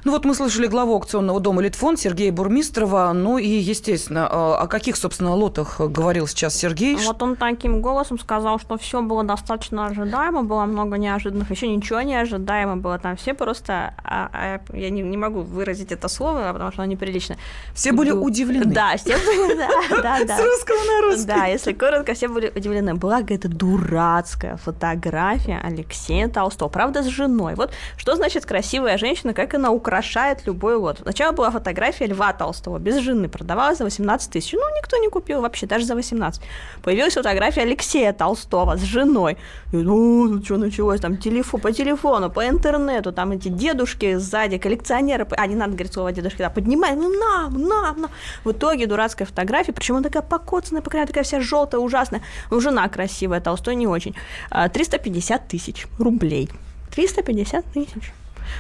[0.05, 3.13] Ну вот мы слышали главу аукционного дома «Литфонд» Сергея Бурмистрова.
[3.13, 6.97] Ну и, естественно, а, о каких, собственно, лотах говорил сейчас Сергей?
[6.97, 12.01] Вот он таким голосом сказал, что все было достаточно ожидаемо, было много неожиданных, еще ничего
[12.01, 12.99] не ожидаемо было.
[12.99, 16.93] Там все просто, а, а, я не, не могу выразить это слово, потому что оно
[16.93, 17.37] неприлично.
[17.75, 18.73] Все были удивлены.
[18.73, 19.69] Да, все были, да,
[20.03, 20.39] да, да.
[20.39, 21.27] С русского на русский.
[21.27, 22.95] Да, если коротко, все были удивлены.
[22.95, 27.55] Была какая-то дурацкая фотография Алексея Толстого, правда, с женой.
[27.55, 30.99] Вот что значит красивая женщина, как она украшает любой лот.
[31.03, 34.53] Сначала была фотография Льва Толстого без жены, продавалась за 18 тысяч.
[34.53, 36.43] Ну, никто не купил вообще, даже за 18.
[36.83, 39.37] Появилась фотография Алексея Толстого с женой.
[39.73, 44.59] И, ну, тут что началось, там, телефон, по телефону, по интернету, там эти дедушки сзади,
[44.59, 48.11] коллекционеры, а, не надо говорить слово дедушки, да, поднимай, ну, нам, нам, нам.
[48.45, 52.23] В итоге дурацкая фотография, причем она такая покоцанная, пока такая вся желтая, ужасная.
[52.51, 54.15] Ну, жена красивая, Толстой не очень.
[54.51, 56.49] 350 а, тысяч рублей.
[56.95, 58.13] 350 тысяч.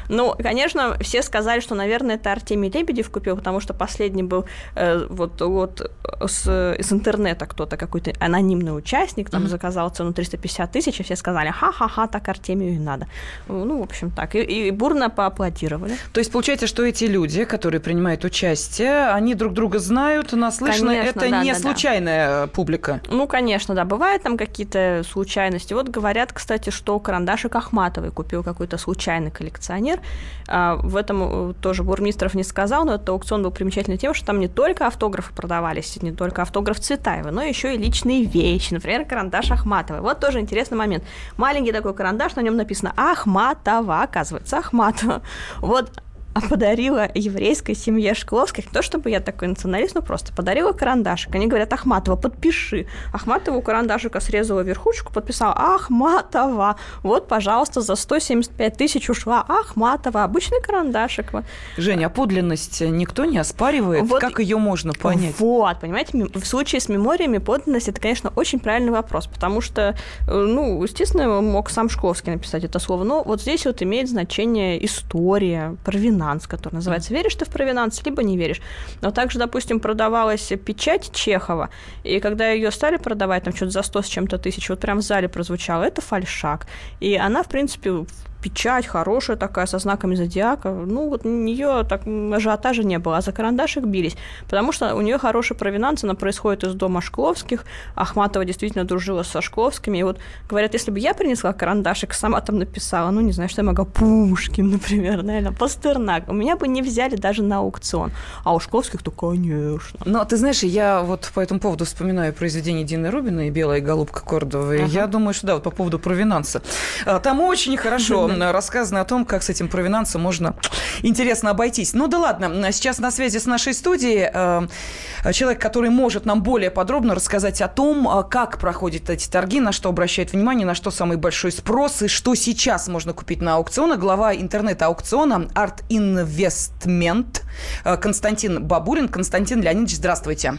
[0.08, 5.06] Ну, конечно, все сказали, что, наверное, это Артемий Лебедев купил, потому что последний был э,
[5.08, 5.90] вот, вот
[6.26, 9.48] с, с интернета кто-то, какой-то анонимный участник, там mm-hmm.
[9.48, 13.06] заказал цену 350 тысяч, и все сказали, ха-ха-ха, так Артемию и надо.
[13.48, 14.34] Ну, в общем, так.
[14.34, 15.96] И, и бурно поаплодировали.
[16.12, 21.10] То есть, получается, что эти люди, которые принимают участие, они друг друга знают, наслышаны, конечно,
[21.10, 22.46] это да, не да, случайная да.
[22.46, 23.00] публика?
[23.08, 23.84] Ну, конечно, да.
[23.84, 25.74] Бывают там какие-то случайности.
[25.74, 30.00] Вот говорят, кстати, что Карандашик Ахматовой купил какой-то случайный коллекционер коллекционер.
[30.48, 34.26] А, в этом э, тоже Бурмистров не сказал, но этот аукцион был примечательный тем, что
[34.26, 39.04] там не только автографы продавались, не только автограф Цветаева, но еще и личные вещи, например,
[39.04, 40.02] карандаш Ахматовой.
[40.02, 41.04] Вот тоже интересный момент.
[41.36, 45.22] Маленький такой карандаш, на нем написано Ахматова, оказывается, Ахматова.
[45.58, 46.02] Вот
[46.48, 51.34] подарила еврейской семье Шкловских, не то чтобы я такой националист, но просто подарила карандашик.
[51.34, 52.86] Они говорят, Ахматова, подпиши.
[53.12, 56.76] Ахматова у карандашика срезала верхушку, подписала Ахматова.
[57.02, 60.24] Вот, пожалуйста, за 175 тысяч ушла Ахматова.
[60.24, 61.30] Обычный карандашик.
[61.76, 64.04] Женя, а подлинность никто не оспаривает?
[64.04, 65.34] Вот, как ее можно понять?
[65.38, 70.32] Вот, понимаете, в случае с мемориями подлинность это, конечно, очень правильный вопрос, потому что, э,
[70.32, 75.76] ну, естественно, мог сам Шкловский написать это слово, но вот здесь вот имеет значение история,
[75.84, 78.60] провина провинанс, который называется «Веришь ты в провинанс, либо не веришь».
[79.02, 81.68] Но также, допустим, продавалась печать Чехова,
[82.04, 85.02] и когда ее стали продавать, там что-то за 100 с чем-то тысяч, вот прям в
[85.02, 86.66] зале прозвучало, это фальшак.
[87.00, 88.04] И она, в принципе,
[88.40, 90.70] печать хорошая такая, со знаками зодиака.
[90.70, 94.16] Ну, вот у нее так ажиотажа не было, а за карандашик бились.
[94.44, 97.64] Потому что у нее хорошая провинанс, она происходит из дома Шкловских.
[97.94, 99.98] Ахматова действительно дружила со Шкловскими.
[99.98, 103.62] И вот говорят, если бы я принесла карандашик, сама там написала, ну, не знаю, что
[103.62, 108.12] я могла, Пушкин, например, наверное, Пастернак, у меня бы не взяли даже на аукцион.
[108.44, 110.00] А у Шкловских, то, конечно.
[110.04, 114.20] Но ты знаешь, я вот по этому поводу вспоминаю произведение Дины Рубина и «Белая голубка
[114.20, 114.84] Кордовой».
[114.84, 114.92] Ага.
[114.92, 116.62] Я думаю, что да, вот по поводу провинанса.
[117.04, 120.54] А, там очень хорошо рассказано о том, как с этим провинансом можно
[121.02, 121.94] интересно обойтись.
[121.94, 126.70] Ну да ладно, сейчас на связи с нашей студией э, человек, который может нам более
[126.70, 130.90] подробно рассказать о том, э, как проходят эти торги, на что обращает внимание, на что
[130.90, 133.98] самый большой спрос и что сейчас можно купить на аукционах.
[133.98, 137.42] Глава интернет-аукциона Art Investment
[137.84, 139.08] э, Константин Бабурин.
[139.08, 140.58] Константин Леонидович, здравствуйте.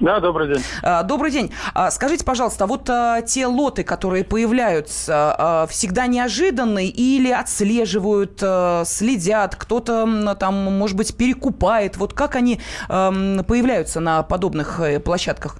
[0.00, 0.62] Да, добрый день.
[0.82, 1.52] А, добрый день.
[1.74, 8.42] А, скажите, пожалуйста, вот а, те лоты, которые появляются, всегда неожиданные или отслеживают,
[8.86, 11.96] следят, кто-то там, может быть, перекупает?
[11.96, 15.56] Вот как они появляются на подобных э, площадках?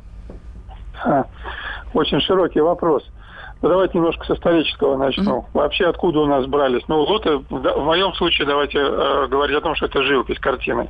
[1.95, 3.05] Очень широкий вопрос.
[3.63, 5.41] Ну, давайте немножко с исторического начну.
[5.41, 5.51] Mm-hmm.
[5.53, 6.83] Вообще, откуда у нас брались?
[6.89, 10.89] Ну, лоты, в моем случае, давайте э, говорить о том, что это живопись картины.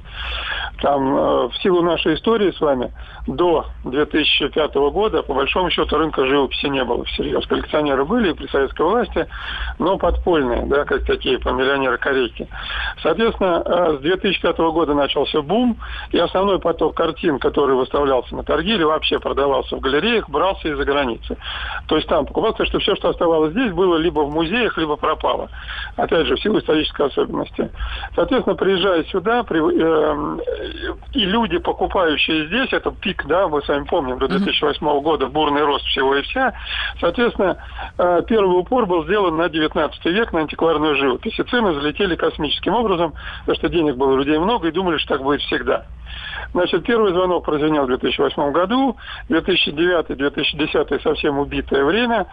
[0.80, 2.92] Там, э, в силу нашей истории с вами,
[3.26, 7.44] до 2005 года, по большому счету, рынка живописи не было всерьез.
[7.46, 9.26] Коллекционеры были при советской власти,
[9.80, 12.48] но подпольные, да, как такие, по миллионеры корейки.
[13.02, 15.76] Соответственно, э, с 2005 года начался бум,
[16.12, 20.84] и основной поток картин, который выставлялся на торги или вообще продавался в галереях, брался из-за
[20.84, 21.36] границы.
[21.88, 24.96] То есть там покупал ситуация, что все, что оставалось здесь, было либо в музеях, либо
[24.96, 25.48] пропало.
[25.96, 27.70] Опять же, в силу исторической особенности.
[28.14, 30.38] Соответственно, приезжая сюда, при, э,
[31.12, 35.64] и люди, покупающие здесь, это пик, да, мы с вами помним, до 2008 года бурный
[35.64, 36.52] рост всего и вся.
[37.00, 37.56] Соответственно,
[37.98, 41.38] э, первый упор был сделан на 19 век, на антикварную живопись.
[41.38, 45.14] И цены залетели космическим образом, потому что денег было у людей много, и думали, что
[45.14, 45.86] так будет всегда.
[46.52, 48.96] Значит, первый звонок прозвенел в 2008 году,
[49.28, 52.26] 2009-2010 совсем убитое время,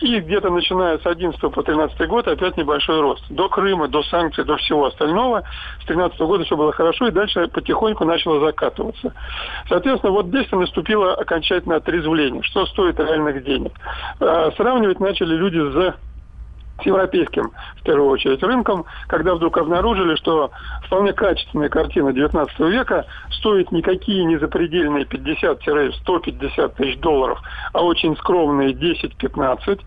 [0.00, 3.22] и где-то начиная с 11 по 13 год опять небольшой рост.
[3.28, 5.42] До Крыма, до санкций, до всего остального.
[5.82, 9.12] С 13 года все было хорошо, и дальше потихоньку начало закатываться.
[9.68, 12.42] Соответственно, вот здесь наступило окончательное отрезвление.
[12.42, 13.72] Что стоит реальных денег?
[14.20, 15.94] А, сравнивать начали люди с
[16.82, 20.50] с европейским, в первую очередь, рынком, когда вдруг обнаружили, что
[20.86, 27.40] вполне качественная картина 19 века стоит никакие не запредельные 50-150 тысяч долларов,
[27.72, 29.80] а очень скромные 10-15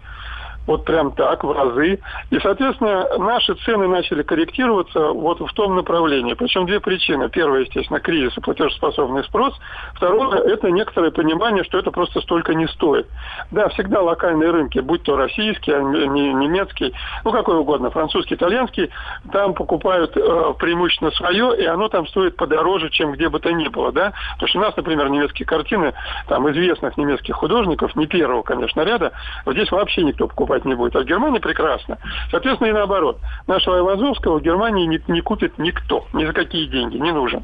[0.67, 1.99] вот прям так, в разы.
[2.29, 6.33] И, соответственно, наши цены начали корректироваться вот в том направлении.
[6.33, 7.29] Причем две причины.
[7.29, 9.53] Первая, естественно, кризис и платежеспособный спрос.
[9.95, 13.07] Второе, это некоторое понимание, что это просто столько не стоит.
[13.51, 18.89] Да, всегда локальные рынки, будь то российский, немецкий, ну какой угодно, французский, итальянский,
[19.31, 23.67] там покупают э, преимущественно свое, и оно там стоит подороже, чем где бы то ни
[23.67, 24.13] было, да.
[24.33, 25.93] Потому что у нас, например, немецкие картины,
[26.27, 29.11] там, известных немецких художников, не первого, конечно, ряда,
[29.45, 30.95] вот здесь вообще никто покупает покупать не будет.
[30.95, 31.97] А в Германии прекрасно.
[32.31, 33.19] Соответственно, и наоборот.
[33.47, 36.05] Нашего Айвазовского в Германии не, не купит никто.
[36.13, 36.97] Ни за какие деньги.
[36.97, 37.43] Не нужен.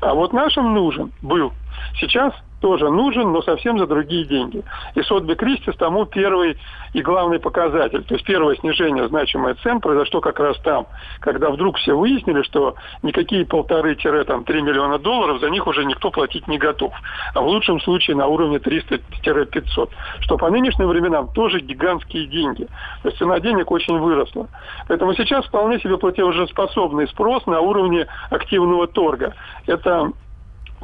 [0.00, 1.52] А вот нашим нужен был.
[1.98, 4.62] Сейчас тоже нужен, но совсем за другие деньги.
[4.94, 6.58] И Сотби Кристис тому первый
[6.94, 8.02] и главный показатель.
[8.04, 10.86] То есть первое снижение значимой цен произошло как раз там,
[11.20, 16.58] когда вдруг все выяснили, что никакие полторы-три миллиона долларов за них уже никто платить не
[16.58, 16.92] готов.
[17.34, 19.90] А в лучшем случае на уровне 300-500.
[20.20, 22.66] Что по нынешним временам тоже гигантские деньги.
[23.02, 24.48] То есть цена денег очень выросла.
[24.88, 29.34] Поэтому сейчас вполне себе платежеспособный спрос на уровне активного торга.
[29.66, 30.10] Это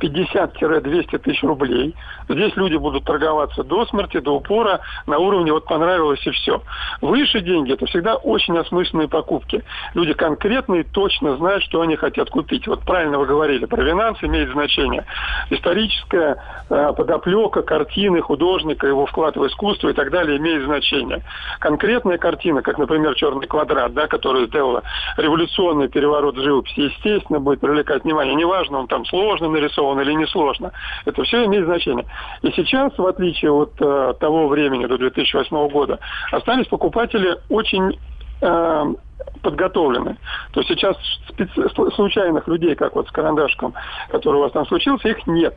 [0.03, 1.95] 50-200 тысяч рублей.
[2.29, 6.62] Здесь люди будут торговаться до смерти, до упора, на уровне вот понравилось и все.
[7.01, 9.62] Выше деньги– это всегда очень осмысленные покупки.
[9.95, 12.67] Люди конкретные точно знают, что они хотят купить.
[12.67, 15.05] Вот правильно вы говорили, провинанс имеет значение.
[15.51, 21.23] Историческая э, подоплека картины художника, его вклад в искусство и так далее имеет значение.
[21.61, 24.83] Конкретная картина, как, например, «Черный квадрат», да, который сделала
[25.17, 28.35] революционный переворот живописи, естественно, будет привлекать внимание.
[28.35, 30.72] Неважно, он там сложно нарисован, он или несложно.
[31.05, 32.07] Это все имеет значение.
[32.42, 35.98] И сейчас, в отличие от э, того времени, до 2008 года,
[36.31, 37.98] остались покупатели очень
[38.40, 38.94] э,
[39.42, 40.16] подготовлены.
[40.52, 40.96] То есть сейчас
[41.28, 41.68] специ...
[41.94, 43.74] случайных людей, как вот с карандашком,
[44.11, 45.55] который у вас там случился, их нет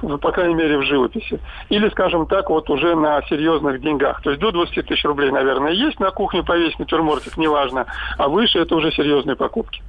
[0.00, 1.40] по крайней мере, в живописи.
[1.68, 4.20] Или, скажем так, вот уже на серьезных деньгах.
[4.22, 7.86] То есть до 20 тысяч рублей, наверное, есть на кухне повесить натюрмортик, неважно.
[8.18, 9.82] А выше это уже серьезные покупки.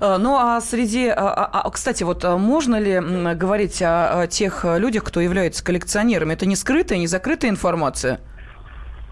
[0.00, 1.08] Э, ну, а среди...
[1.08, 3.00] А, а, а, кстати, вот можно ли
[3.34, 6.34] говорить о тех людях, кто является коллекционерами?
[6.34, 8.20] Это не скрытая, не закрытая информация?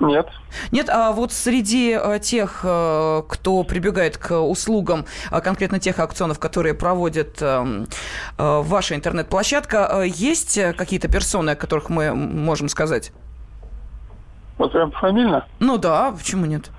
[0.00, 0.26] Нет.
[0.72, 7.40] Нет, а вот среди тех, кто прибегает к услугам, конкретно тех аукционов, которые проводит
[8.36, 13.12] ваша интернет-площадка, есть какие-то персоны, о которых мы можем сказать?
[14.58, 15.46] Вот прям фамильно?
[15.60, 16.70] Ну да, почему нет?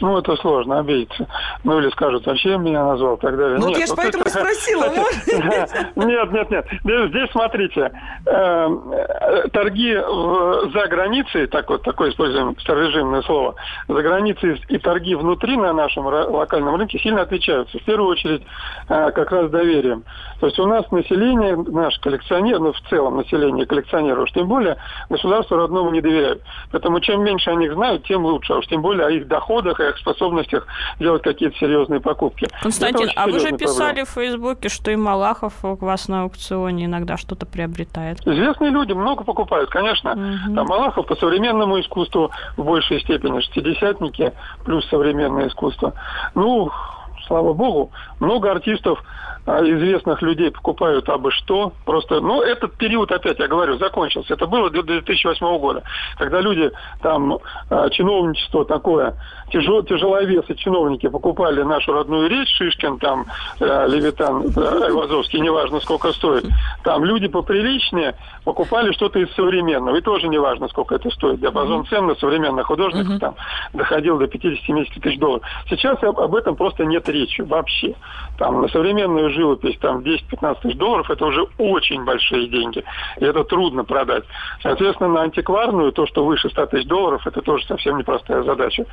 [0.00, 1.26] Ну, это сложно, обидеться.
[1.64, 3.58] Ну, или скажут, зачем меня назвал, и так далее.
[3.58, 4.30] Ну, нет, я же вот поэтому это...
[4.30, 4.84] спросила,
[5.96, 6.66] Нет, нет, нет.
[6.84, 7.92] Здесь, смотрите,
[8.26, 8.92] эм,
[9.52, 13.54] торги за границей, так вот, такое используем старорежимное слово,
[13.88, 17.78] за границей и торги внутри на нашем локальном рынке сильно отличаются.
[17.78, 18.42] В первую очередь,
[18.88, 20.04] э, как раз доверием.
[20.40, 24.76] То есть у нас население, наш коллекционер, ну, в целом население коллекционеров, уж тем более
[25.08, 26.42] государству родному не доверяют.
[26.72, 28.52] Поэтому чем меньше о них знают, тем лучше.
[28.52, 30.66] А уж тем более о их доходах их способностях
[30.98, 32.48] делать какие-то серьезные покупки.
[32.62, 34.06] Константин, а вы же писали проблема.
[34.06, 38.20] в Фейсбуке, что и Малахов у вас на аукционе иногда что-то приобретает.
[38.26, 40.12] Известные люди много покупают, конечно.
[40.12, 40.54] Угу.
[40.54, 44.32] Там Малахов по современному искусству в большей степени, шестидесятники
[44.64, 45.94] плюс современное искусство.
[46.34, 46.70] Ну,
[47.26, 49.02] слава богу, много артистов
[49.46, 51.72] известных людей покупают абы что.
[51.84, 54.34] Просто, ну, этот период, опять я говорю, закончился.
[54.34, 55.82] Это было до 2008 года,
[56.18, 57.38] когда люди, там,
[57.70, 59.16] а, чиновничество такое,
[59.50, 63.26] тяжел, тяжеловесы чиновники покупали нашу родную речь, Шишкин, там,
[63.60, 66.46] э, Левитан, э, Айвазовский, неважно, сколько стоит.
[66.82, 69.96] Там люди поприличнее покупали что-то из современного.
[69.96, 71.40] И тоже неважно, сколько это стоит.
[71.40, 73.34] Диапазон цен на современных художников там
[73.72, 75.42] доходил до 50-70 тысяч долларов.
[75.68, 77.94] Сейчас об этом просто нет речи вообще.
[78.38, 82.84] Там на современную живопись там 10-15 тысяч долларов, это уже очень большие деньги.
[83.18, 84.24] И это трудно продать.
[84.62, 88.84] Соответственно, на антикварную, то, что выше 100 тысяч долларов, это тоже совсем непростая задача.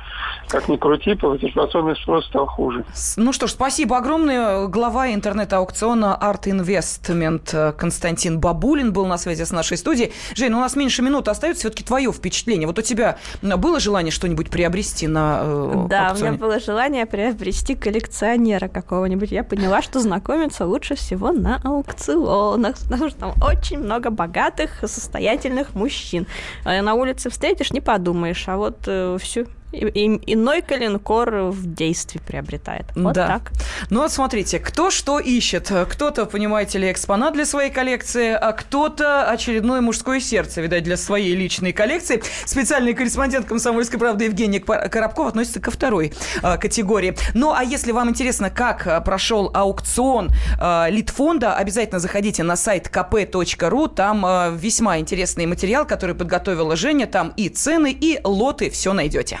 [0.48, 2.84] Как ни крути, платежеспособный спрос стал хуже.
[3.16, 4.66] Ну что ж, спасибо огромное.
[4.66, 10.12] Глава интернет-аукциона Art Investment Константин Бабулин был на связи с нашей студией.
[10.34, 11.60] Жень, у нас меньше минуты остается.
[11.60, 12.66] Все-таки твое впечатление.
[12.66, 16.30] Вот у тебя было желание что-нибудь приобрести на э, Да, аукционе?
[16.30, 19.32] у меня было желание приобрести коллекционера какого-нибудь.
[19.34, 25.74] Я поняла, что знакомиться лучше всего на аукционах, потому что там очень много богатых, состоятельных
[25.74, 26.28] мужчин.
[26.64, 29.18] А На улице встретишь, не подумаешь, а вот э,
[29.74, 32.86] и- иной коленкор в действии приобретает.
[32.94, 33.26] Вот да.
[33.26, 33.52] так.
[33.90, 35.70] Ну вот смотрите, кто что ищет.
[35.88, 41.34] Кто-то, понимаете ли, экспонат для своей коллекции, а кто-то очередное мужское сердце, видать, для своей
[41.34, 42.22] личной коллекции.
[42.44, 46.12] Специальный корреспондент «Комсомольской правды» Евгений Коробков относится ко второй
[46.42, 47.16] а, категории.
[47.34, 52.90] Ну а если вам интересно, как а, прошел аукцион а, Литфонда, обязательно заходите на сайт
[52.92, 53.94] kp.ru.
[53.94, 57.06] Там а, весьма интересный материал, который подготовила Женя.
[57.06, 59.40] Там и цены, и лоты, все найдете.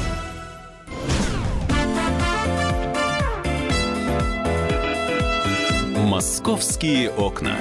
[6.11, 7.55] Московские окна.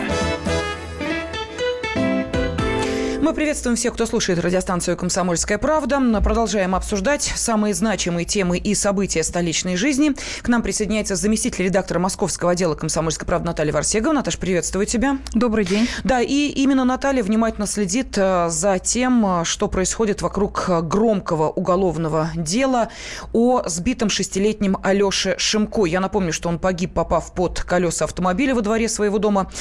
[3.31, 6.01] Мы приветствуем всех, кто слушает радиостанцию «Комсомольская правда».
[6.21, 10.17] Продолжаем обсуждать самые значимые темы и события столичной жизни.
[10.43, 14.15] К нам присоединяется заместитель редактора московского отдела «Комсомольской правды» Наталья Варсегова.
[14.15, 15.19] Наташ, приветствую тебя.
[15.33, 15.87] Добрый день.
[16.03, 21.51] Да, и именно Наталья внимательно следит э, за тем, э, что происходит вокруг э, громкого
[21.51, 22.89] уголовного дела
[23.33, 25.85] о сбитом шестилетнем Алёше Шимко.
[25.85, 29.53] Я напомню, что он погиб, попав под колеса автомобиля во дворе своего дома.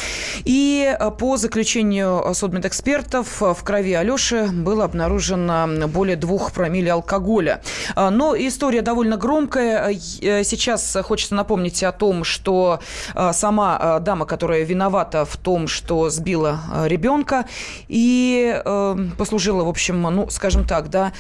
[0.44, 7.62] И по заключению судмедэкспертов в крови Алёши было обнаружено более двух промилле алкоголя.
[7.96, 9.92] А, Но история довольно громкая.
[10.22, 12.80] Э, Сейчас хочется напомнить о том, что
[13.14, 17.46] э, сама дама, которая виновата в том, что сбила ребенка
[17.90, 21.12] и э, послужила, в общем, ну, скажем так, да,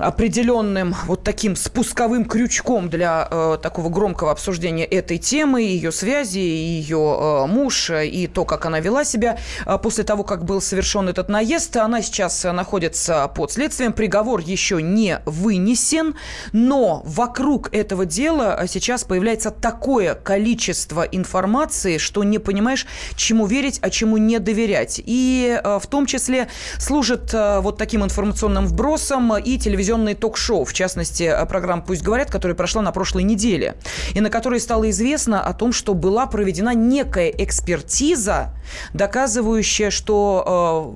[0.00, 6.96] определенным вот таким спусковым крючком для э, такого громкого обсуждения этой темы, ее связи, ее
[6.98, 11.28] э, муж и то, как она вела себя э, после того, как был совершен этот
[11.28, 11.76] наезд.
[11.76, 13.92] Она сейчас находится под следствием.
[13.92, 16.14] Приговор еще не вынесен,
[16.52, 22.86] но вокруг этого дела э, сейчас появляется такое количество информации, что не понимаешь,
[23.16, 25.00] чему верить, а чему не доверять.
[25.04, 26.48] И э, в том числе
[26.78, 32.30] служит э, вот таким информационным вбросом и телевизионные ток-шоу, в частности, э, программа «Пусть говорят»,
[32.30, 33.76] которая прошла на прошлой неделе,
[34.14, 38.54] и на которой стало известно о том, что была проведена некая экспертиза,
[38.92, 40.94] доказывающая, что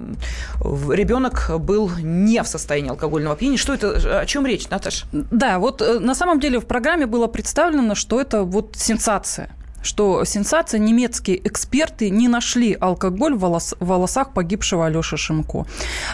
[0.61, 3.59] э, ребенок был не в состоянии алкогольного опьянения.
[3.59, 5.07] Что это, о чем речь, Наташа?
[5.13, 9.51] Да, вот э, на самом деле в программе было представлено, что это вот сенсация
[9.83, 15.67] что сенсация, немецкие эксперты не нашли алкоголь в, волос, волосах погибшего Алёши Шимко.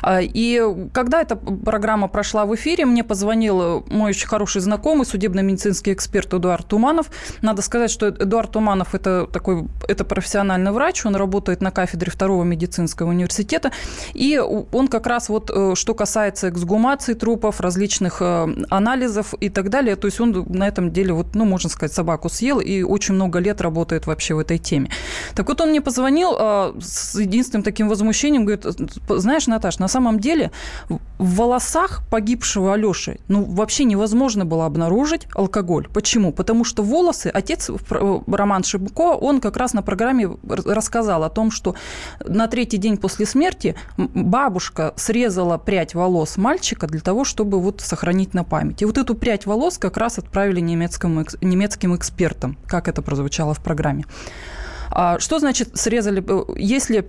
[0.02, 0.62] А, И
[0.92, 6.66] когда эта программа прошла в эфире, мне позвонил мой очень хороший знакомый, судебно-медицинский эксперт Эдуард
[6.66, 7.10] Туманов.
[7.42, 12.44] Надо сказать, что Эдуард Туманов это такой, это профессиональный врач, он работает на кафедре второго
[12.44, 13.72] медицинского университета,
[14.14, 19.70] и он как раз вот, э, что касается эксгумации трупов, различных э, анализов и так
[19.70, 23.14] далее, то есть он на этом деле, вот, ну, можно сказать, собаку съел и очень
[23.14, 24.90] много лет работает вообще в этой теме.
[25.34, 28.64] Так вот, он мне позвонил э, с единственным таким возмущением, говорит,
[29.08, 30.50] знаешь, Наташ, на самом деле
[30.88, 35.88] в волосах погибшего Алёши, ну, вообще невозможно было обнаружить алкоголь.
[35.92, 36.32] Почему?
[36.32, 41.50] Потому что волосы, отец э, Роман Шибко, он как раз на программе рассказал о том,
[41.50, 41.74] что
[42.24, 48.34] на третий день после смерти бабушка срезала прядь волос мальчика для того, чтобы вот сохранить
[48.34, 48.82] на память.
[48.82, 53.60] И вот эту прядь волос как раз отправили немецкому, немецким экспертам, как это прозвучало в
[53.60, 54.04] программе.
[54.90, 56.24] А Что значит срезали?
[56.58, 57.04] Если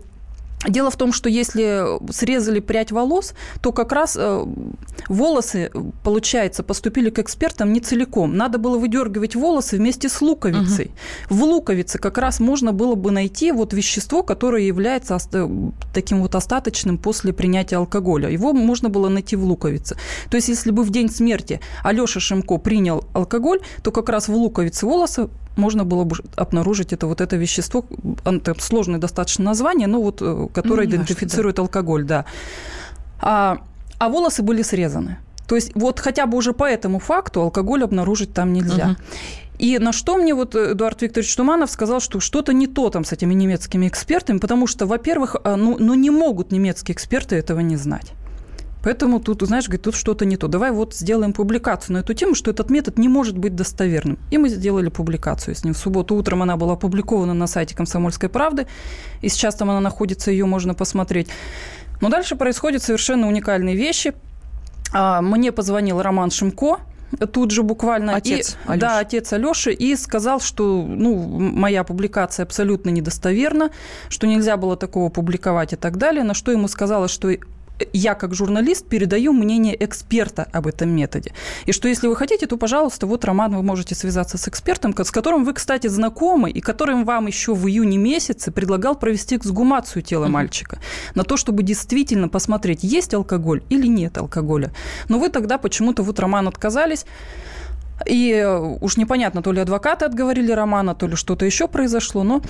[0.67, 4.45] Дело в том, что если срезали прядь волос, то как раз э,
[5.07, 5.71] волосы,
[6.03, 8.35] получается, поступили к экспертам не целиком.
[8.35, 10.91] Надо было выдергивать волосы вместе с луковицей.
[11.29, 11.35] Угу.
[11.35, 15.17] В луковице как раз можно было бы найти вот вещество, которое является
[15.93, 18.29] таким вот остаточным после принятия алкоголя.
[18.29, 19.95] Его можно было найти в луковице.
[20.29, 24.33] То есть если бы в день смерти Алёша Шимко принял алкоголь, то как раз в
[24.33, 25.29] луковице волоса
[25.60, 27.86] можно было бы обнаружить это вот это вещество,
[28.26, 31.80] это сложное достаточно название, но вот э, которое ну, идентифицирует важно, да.
[31.80, 32.26] алкоголь, да.
[33.22, 33.57] А,
[33.99, 35.18] а волосы были срезаны.
[35.47, 38.91] То есть вот хотя бы уже по этому факту алкоголь обнаружить там нельзя.
[38.91, 38.95] Угу.
[39.60, 43.12] И на что мне вот Эдуард Викторович Туманов сказал, что что-то не то там с
[43.12, 47.76] этими немецкими экспертами, потому что, во-первых, а, ну, ну не могут немецкие эксперты этого не
[47.76, 48.14] знать.
[48.84, 50.47] Поэтому тут, знаешь, говорит, тут что-то не то.
[50.47, 54.17] Давай вот сделаем публикацию на эту тему, что этот метод не может быть достоверным.
[54.32, 55.73] И мы сделали публикацию с ним.
[55.73, 58.67] В субботу утром она была опубликована на сайте «Комсомольской правды»,
[59.21, 61.27] и сейчас там она находится, ее можно посмотреть.
[62.01, 64.13] Но дальше происходят совершенно уникальные вещи.
[64.93, 66.80] А, мне позвонил Роман Шимко,
[67.34, 68.15] тут же буквально.
[68.15, 69.73] Отец и, Да, отец Алёши.
[69.73, 73.71] И сказал, что ну, моя публикация абсолютно недостоверна,
[74.09, 76.23] что нельзя было такого публиковать и так далее.
[76.23, 77.36] На что ему сказала, что
[77.93, 81.32] я как журналист передаю мнение эксперта об этом методе.
[81.65, 85.11] И что если вы хотите, то, пожалуйста, вот, Роман, вы можете связаться с экспертом, с
[85.11, 90.25] которым вы, кстати, знакомы, и которым вам еще в июне месяце предлагал провести эксгумацию тела
[90.25, 90.30] mm-hmm.
[90.30, 90.80] мальчика
[91.15, 94.71] на то, чтобы действительно посмотреть, есть алкоголь или нет алкоголя.
[95.07, 97.05] Но вы тогда почему-то, вот, Роман, отказались.
[98.05, 98.45] И
[98.80, 102.41] уж непонятно, то ли адвокаты отговорили Романа, то ли что-то еще произошло, но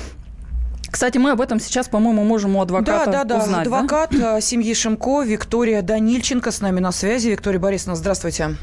[0.92, 3.44] кстати, мы об этом сейчас, по-моему, можем у адвоката да, да, да.
[3.44, 3.68] узнать.
[3.68, 4.42] Адвокат да?
[4.42, 7.30] семьи Шимко Виктория Данильченко с нами на связи.
[7.30, 8.56] Виктория Борисовна, здравствуйте.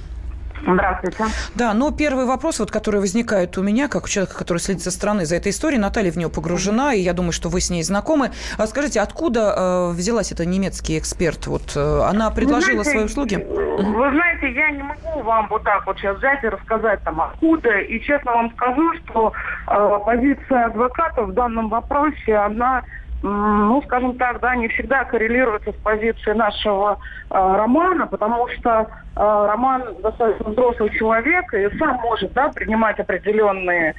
[0.63, 1.25] Здравствуйте.
[1.55, 4.91] Да, но первый вопрос, вот, который возникает у меня, как у человека, который следит со
[4.91, 7.83] стороны за этой историей, Наталья в нее погружена, и я думаю, что вы с ней
[7.83, 8.31] знакомы.
[8.59, 11.47] А скажите, откуда э, взялась эта немецкий эксперт?
[11.47, 13.37] Вот э, она предложила знаете, свои услуги?
[13.37, 17.79] Вы знаете, я не могу вам вот так вот сейчас взять и рассказать там откуда.
[17.81, 19.33] И честно вам скажу, что
[19.69, 22.83] э, позиция адвоката в данном вопросе, она
[23.27, 26.99] ну, скажем так, да, не всегда коррелируется с позицией нашего
[27.31, 33.91] э, романа, потому что э, роман достаточно взрослый человек и сам может, да, принимать определенные,
[33.91, 33.93] э,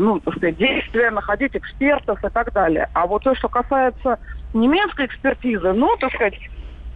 [0.00, 2.88] ну, так сказать, действия, находить экспертов и так далее.
[2.94, 4.18] А вот то, что касается
[4.54, 6.34] немецкой экспертизы, ну, так сказать,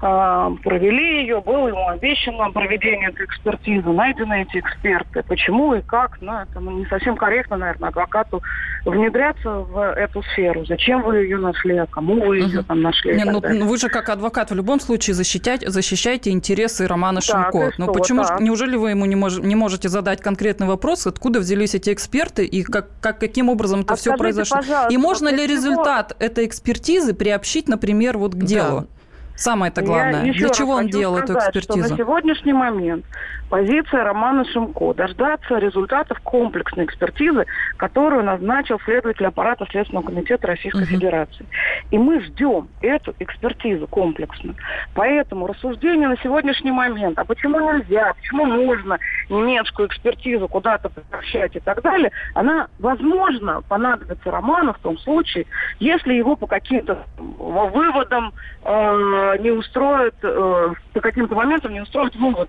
[0.01, 5.22] провели ее, было ему обещано проведение этой экспертизы, найдены эти эксперты.
[5.22, 8.42] Почему и как, ну, это не совсем корректно, наверное, адвокату
[8.84, 10.64] внедряться в эту сферу.
[10.66, 12.66] Зачем вы ее нашли, а кому вы ее угу.
[12.66, 13.14] там нашли?
[13.14, 17.72] Не, ну, вы же как адвокат в любом случае защищаете, защищаете интересы Романа да, Шимко.
[17.78, 18.36] Но почему, да.
[18.40, 22.62] неужели вы ему не, мож, не можете задать конкретный вопрос, откуда взялись эти эксперты и
[22.62, 24.61] как, как, каким образом это а все произошло?
[24.90, 28.80] И можно ли результат этой экспертизы приобщить, например, вот к делу?
[28.80, 28.86] Да.
[29.37, 30.24] Самое-то главное.
[30.24, 31.85] Я Для чего он делал сказать, эту экспертизу?
[31.85, 33.05] Что на сегодняшний момент
[33.51, 40.91] позиция Романа Шимко дождаться результатов комплексной экспертизы, которую назначил следователь аппарата Следственного комитета Российской угу.
[40.91, 41.47] Федерации.
[41.91, 44.57] И мы ждем эту экспертизу комплексную.
[44.95, 51.61] Поэтому рассуждение на сегодняшний момент, а почему нельзя, почему нужно немецкую экспертизу куда-то превращать и
[51.61, 55.47] так далее, она, возможно, понадобится Роману в том случае,
[55.80, 58.32] если его по каким-то выводам
[58.64, 62.48] э, не устроит, э, по каким-то моментам не устроит вывод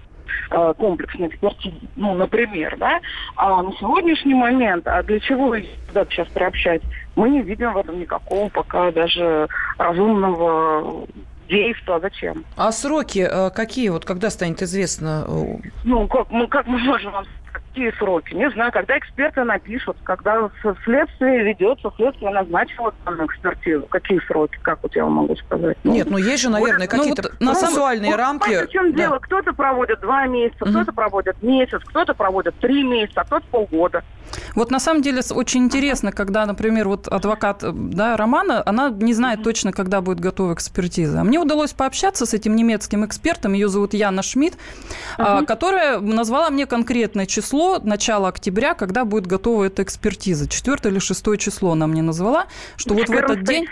[0.52, 3.00] э, комплексной экспертизы, ну, например, да,
[3.36, 6.82] а на сегодняшний момент, а для чего их туда сейчас приобщать,
[7.16, 9.48] мы не видим в этом никакого пока даже
[9.78, 11.08] разумного
[11.48, 12.00] действия.
[12.00, 12.46] Зачем?
[12.58, 13.90] А сроки э, какие?
[13.90, 15.26] Вот когда станет известно?
[15.84, 17.26] Ну, как, мы, как мы можем вам
[17.76, 18.34] какие сроки?
[18.34, 20.50] Не знаю, когда эксперты напишут, когда
[20.86, 23.86] следствие ведется, следствие назначило данную экспертизу.
[23.88, 25.78] Какие сроки, как вот я вам могу сказать?
[25.84, 28.56] Ну, Нет, ну есть же, наверное, вот, какие-то ну, вот, процессуальные ну, рамки.
[28.56, 28.98] Вот, в чем да.
[28.98, 29.20] дело?
[29.20, 34.04] Кто-то проводит два месяца, кто-то проводит месяц, кто-то проводит три месяца, а кто-то полгода.
[34.56, 39.44] Вот на самом деле очень интересно, когда, например, вот адвокат да, Романа, она не знает
[39.44, 41.24] точно, когда будет готова экспертиза.
[41.24, 44.58] Мне удалось пообщаться с этим немецким экспертом, ее зовут Яна Шмидт,
[45.18, 45.46] uh-huh.
[45.46, 50.48] которая назвала мне конкретное число, начало октября, когда будет готова эта экспертиза.
[50.48, 52.46] Четвертое или шестое число она мне назвала,
[52.76, 53.68] что вот в этот день...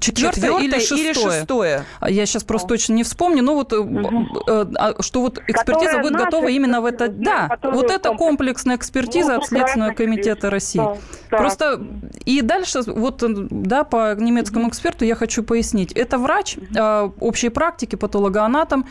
[0.00, 1.00] Четвертое или шестое.
[1.00, 1.84] Или шестое.
[2.06, 5.02] Я сейчас просто точно не вспомню, но вот uh-huh.
[5.02, 7.20] что вот экспертиза Которая будет готова именно в этот...
[7.20, 10.82] Да, вот это комплексная экспертиза от следственного Следственного комитета России.
[11.30, 11.80] Да, Просто
[12.24, 15.92] и дальше вот да по немецкому эксперту я хочу пояснить.
[15.92, 18.86] Это врач э, общей практики, патологоанатом.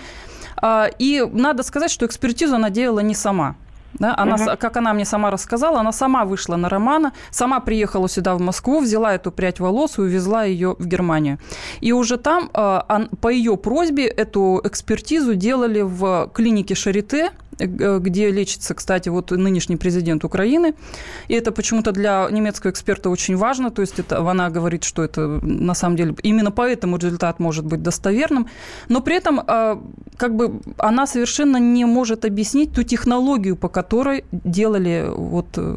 [0.61, 3.55] Э, и надо сказать, что экспертизу она делала не сама.
[3.93, 4.57] Да, она, угу.
[4.59, 8.81] Как она мне сама рассказала, она сама вышла на Романа, сама приехала сюда в Москву,
[8.81, 11.39] взяла эту прядь волос и увезла ее в Германию.
[11.81, 12.81] И уже там э,
[13.19, 20.23] по ее просьбе эту экспертизу делали в клинике Шарите, где лечится, кстати, вот нынешний президент
[20.23, 20.73] Украины.
[21.27, 23.69] И это почему-то для немецкого эксперта очень важно.
[23.71, 27.81] То есть это, она говорит, что это на самом деле именно поэтому результат может быть
[27.81, 28.47] достоверным.
[28.89, 29.81] Но при этом а,
[30.17, 35.75] как бы она совершенно не может объяснить ту технологию, по которой делали вот э,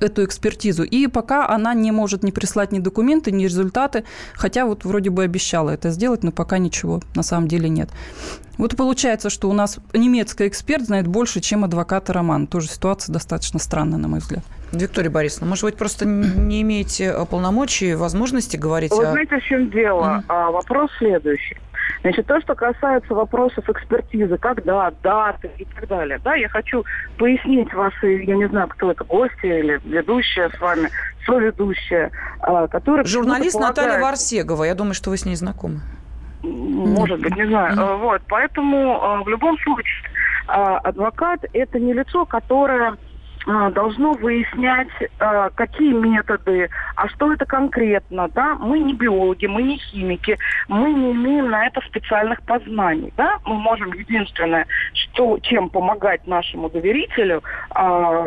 [0.00, 0.84] эту экспертизу.
[0.84, 4.04] И пока она не может не прислать ни документы, ни результаты,
[4.34, 7.90] хотя вот вроде бы обещала это сделать, но пока ничего на самом деле нет.
[8.58, 12.46] Вот получается, что у нас немецкий эксперт знает больше, чем адвокат Роман.
[12.46, 14.44] Тоже ситуация достаточно странная, на мой взгляд.
[14.72, 19.10] Виктория Борисовна, может быть, просто не имеете полномочий, возможности говорить Вы о...
[19.10, 20.22] знаете, в чем дело?
[20.28, 21.56] А, вопрос следующий.
[22.02, 26.84] Значит, то, что касается вопросов экспертизы, когда, даты и так далее, да, я хочу
[27.18, 30.88] пояснить ваши, я не знаю, кто это, гости или ведущая с вами,
[31.26, 32.10] соведущая,
[32.40, 33.04] а, которая...
[33.04, 34.64] Журналист почему-то Наталья полагает- Варсегова.
[34.64, 35.80] Я думаю, что вы с ней знакомы.
[36.42, 37.78] Может быть, не знаю.
[37.78, 40.02] Э, Вот, поэтому э, в любом случае
[40.48, 42.96] э, адвокат это не лицо, которое
[43.46, 48.54] должно выяснять, э, какие методы, а что это конкретно, да?
[48.54, 50.38] Мы не биологи, мы не химики,
[50.68, 53.38] мы не имеем на это специальных познаний, да?
[53.44, 58.24] Мы можем единственное, что чем помогать нашему доверителю, а,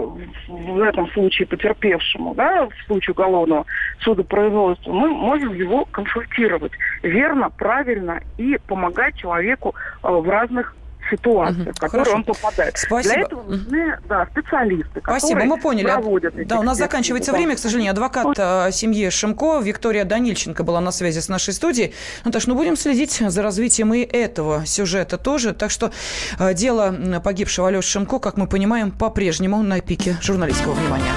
[0.48, 3.66] в этом случае потерпевшему, да, в случае уголовного
[4.02, 10.76] судопроизводства, мы можем его консультировать верно, правильно и помогать человеку в разных
[11.10, 12.18] ситуациях, в которые хорошо.
[12.18, 12.78] он попадает.
[12.78, 13.14] Спасибо.
[13.14, 15.86] Для этого нужны да, специалисты, Спасибо, которые мы поняли.
[15.86, 17.92] проводят эти Да, у нас заканчивается время, к сожалению.
[17.92, 21.94] Адвокат э, семьи Шимко Виктория Данильченко была на связи с нашей студией.
[22.24, 25.54] Наташа, ну будем следить за развитием и этого сюжета тоже.
[25.54, 25.92] Так что
[26.40, 31.12] э, дело погибшего Алеши Шимко, как мы понимаем, по-прежнему на пике журналистского внимания.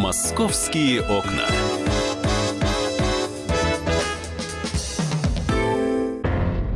[0.00, 1.63] «Московские окна».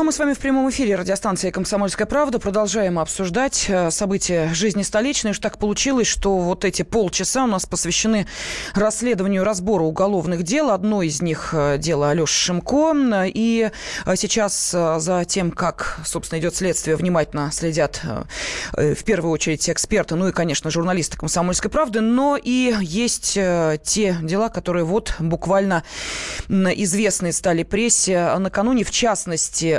[0.00, 2.38] Ну, а мы с вами в прямом эфире радиостанции «Комсомольская правда».
[2.38, 5.32] Продолжаем обсуждать э, события жизни столичной.
[5.32, 8.26] Уж так получилось, что вот эти полчаса у нас посвящены
[8.74, 10.70] расследованию, разбору уголовных дел.
[10.70, 13.26] Одно из них э,– дело Алеши Шимко.
[13.26, 13.70] И
[14.06, 18.00] э, сейчас за тем, как, собственно, идет следствие, внимательно следят
[18.72, 22.00] в первую очередь эксперты, ну и, конечно, журналисты «Комсомольской правды».
[22.00, 25.84] Но и есть те дела, которые вот буквально
[26.48, 29.78] известные стали прессе накануне, в частности,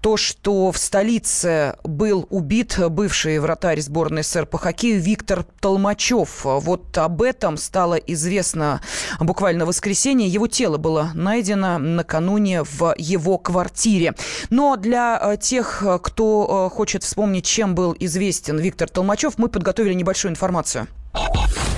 [0.00, 6.44] то, что в столице был убит бывший вратарь сборной СССР по хоккею Виктор Толмачев.
[6.44, 8.80] Вот об этом стало известно
[9.20, 10.28] буквально в воскресенье.
[10.28, 14.14] Его тело было найдено накануне в его квартире.
[14.50, 19.94] Но для э, тех, кто э, хочет вспомнить, чем был известен Виктор Толмачев, мы подготовили
[19.94, 20.86] небольшую информацию.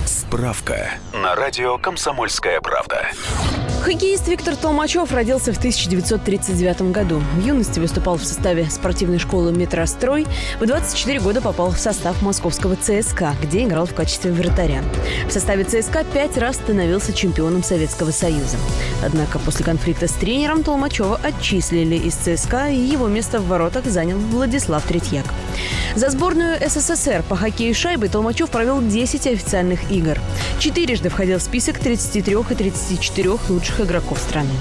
[0.05, 3.07] Справка на радио «Комсомольская правда».
[3.85, 7.21] Хоккеист Виктор Толмачев родился в 1939 году.
[7.35, 10.25] В юности выступал в составе спортивной школы «Метрострой».
[10.59, 14.83] В 24 года попал в состав московского ЦСКА, где играл в качестве вратаря.
[15.27, 18.57] В составе ЦСКА пять раз становился чемпионом Советского Союза.
[19.05, 24.17] Однако после конфликта с тренером Толмачева отчислили из ЦСКА, и его место в воротах занял
[24.17, 25.25] Владислав Третьяк.
[25.95, 30.17] За сборную СССР по хоккею с шайбой Толмачев провел 10 официальных игр.
[30.57, 34.51] Четырежды входил в список 33 и 34 лучших игроков страны.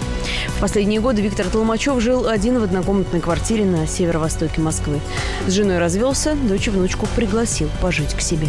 [0.56, 5.00] В последние годы Виктор Толмачев жил один в однокомнатной квартире на северо-востоке Москвы.
[5.46, 8.48] С женой развелся, дочь и внучку пригласил пожить к себе.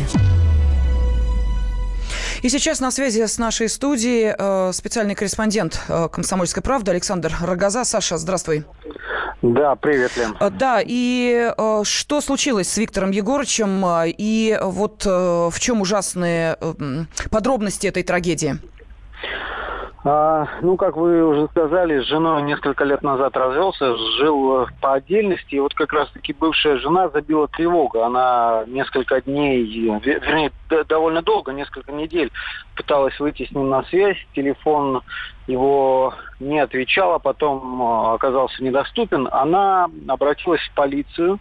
[2.42, 7.84] И сейчас на связи с нашей студией э, специальный корреспондент э, «Комсомольской правды» Александр Рогоза.
[7.86, 8.66] Саша, здравствуй.
[9.42, 10.36] Да, привет, Лен.
[10.40, 11.52] Э, Да, и
[11.84, 16.58] что случилось с Виктором Егорычем, и вот в чем ужасные
[17.32, 18.60] подробности этой трагедии?
[20.08, 24.94] А, ну, как вы уже сказали, с женой несколько лет назад развелся, жил э, по
[24.94, 28.04] отдельности, и вот как раз-таки бывшая жена забила тревогу.
[28.04, 30.52] Она несколько дней, ве- вернее,
[30.88, 32.32] довольно долго, несколько недель
[32.76, 35.02] пыталась выйти с ним на связь, телефон
[35.48, 39.28] его не отвечал, а потом э, оказался недоступен.
[39.32, 41.40] Она обратилась в полицию,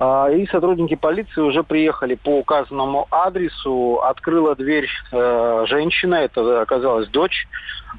[0.00, 4.00] И сотрудники полиции уже приехали по указанному адресу.
[4.02, 7.46] Открыла дверь э, женщина, это оказалась дочь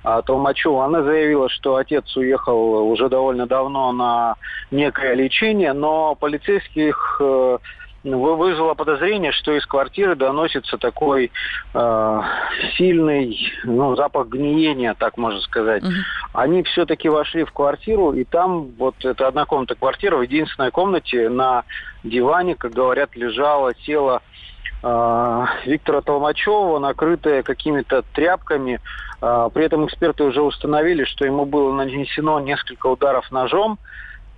[0.03, 0.83] а, Толмачева.
[0.83, 4.35] Она заявила, что отец уехал уже довольно давно на
[4.71, 7.57] некое лечение, но полицейских э,
[8.03, 11.31] вызвало подозрение, что из квартиры доносится такой
[11.73, 12.21] э,
[12.75, 15.83] сильный ну, запах гниения, так можно сказать.
[15.83, 15.91] Угу.
[16.33, 21.63] Они все-таки вошли в квартиру, и там вот это однокомнатная квартира, в единственной комнате на
[22.03, 24.21] диване, как говорят, лежало тело
[24.83, 28.79] э, Виктора Толмачева, накрытое какими-то тряпками.
[29.21, 33.77] Э, при этом эксперты уже установили, что ему было нанесено несколько ударов ножом.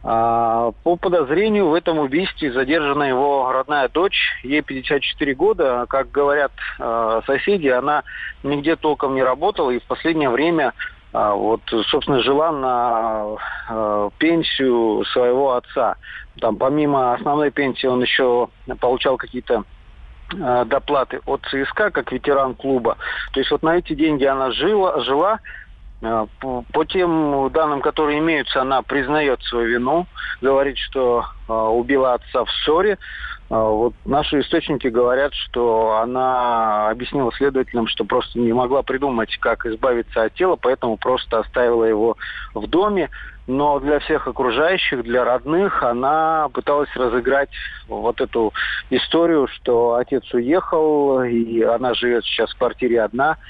[0.04, 5.86] По подозрению в этом убийстве задержана его родная дочь, ей 54 года.
[5.88, 8.04] Как говорят а, соседи, она
[8.44, 10.74] нигде толком не работала и в последнее время
[11.14, 15.96] а, вот, собственно, жила на пенсию своего отца.
[16.42, 18.50] Там, помимо основной пенсии, он еще
[18.82, 19.64] получал какие-то
[20.66, 22.98] доплаты от ЦСКА, как ветеран клуба.
[23.34, 25.40] То есть вот на эти деньги она жила, жила
[26.04, 30.06] Э, по тем данным, которые имеются, она признает свою вину,
[30.42, 32.98] говорит, что э, убила отца в ссоре.
[33.50, 39.66] Э, вот наши источники говорят, что она объяснила следователям, что просто не могла придумать, как
[39.66, 42.18] избавиться от тела, поэтому просто оставила его
[42.54, 43.10] в доме.
[43.48, 47.50] Но для всех окружающих, для родных, она пыталась разыграть
[47.88, 48.54] вот эту
[48.90, 53.38] историю, что отец уехал, и она живет сейчас в квартире одна–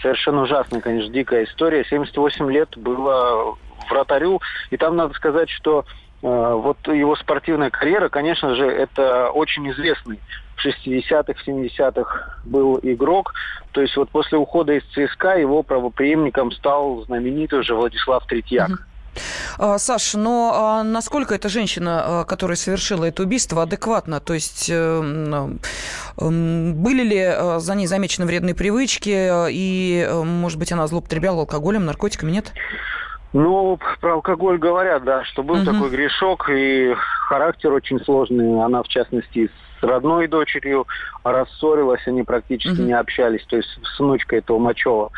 [0.00, 1.84] Совершенно ужасная, конечно, дикая история.
[1.84, 3.56] 78 лет было
[3.88, 4.40] вратарю.
[4.70, 5.84] И там надо сказать, что
[6.22, 10.20] э, вот его спортивная карьера, конечно же, это очень известный
[10.56, 13.34] в 60-х, 70-х был игрок.
[13.72, 18.70] То есть вот после ухода из ЦСКА его правоприемником стал знаменитый уже Владислав Третьяк.
[18.70, 18.84] Mm-hmm.
[19.58, 24.20] А, Саш, но а насколько эта женщина, а, которая совершила это убийство, адекватна?
[24.20, 25.48] То есть э,
[26.16, 32.52] были ли за ней замечены вредные привычки, и, может быть, она злоупотребляла алкоголем, наркотиками, нет?
[33.32, 35.64] Ну, про алкоголь говорят, да, что был угу.
[35.64, 36.94] такой грешок, и
[37.28, 38.60] характер очень сложный.
[38.62, 39.48] Она, в частности,
[39.80, 40.86] с родной дочерью
[41.22, 42.88] рассорилась, они практически угу.
[42.88, 45.10] не общались, то есть с внучкой этого Мачева.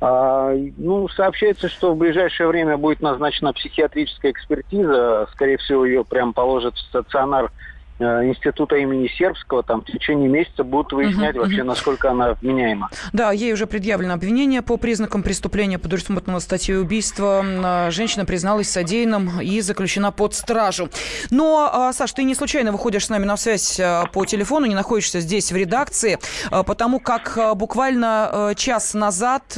[0.00, 5.26] А, ну, сообщается, что в ближайшее время будет назначена психиатрическая экспертиза.
[5.32, 7.50] Скорее всего, ее прям положат в стационар
[7.98, 11.68] института имени Сербского, там в течение месяца будут выяснять угу, вообще, угу.
[11.68, 12.90] насколько она вменяема.
[13.12, 17.44] Да, ей уже предъявлено обвинение по признакам преступления, предусмотренного статьей убийства.
[17.44, 20.90] А, женщина призналась содеянным и заключена под стражу.
[21.30, 23.80] Но, а, Саш, ты не случайно выходишь с нами на связь
[24.12, 26.18] по телефону, не находишься здесь в редакции,
[26.50, 29.56] потому как буквально час назад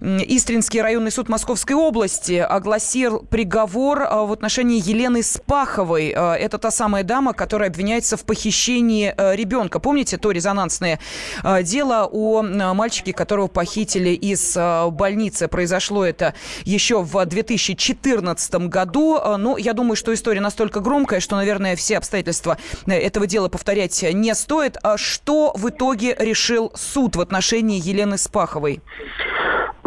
[0.00, 6.08] Истринский районный суд Московской области огласил приговор в отношении Елены Спаховой.
[6.08, 9.78] Это та самая дама, которая обвиняется в похищении э, ребенка.
[9.78, 10.98] Помните то резонансное
[11.42, 15.48] э, дело о э, мальчике, которого похитили из больницы?
[15.48, 16.34] Произошло это
[16.64, 19.20] еще в 2014 году.
[19.38, 24.34] Ну, я думаю, что история настолько громкая, что, наверное, все обстоятельства этого дела повторять не
[24.34, 24.76] стоит.
[24.82, 28.80] А что в итоге решил суд в отношении Елены Спаховой?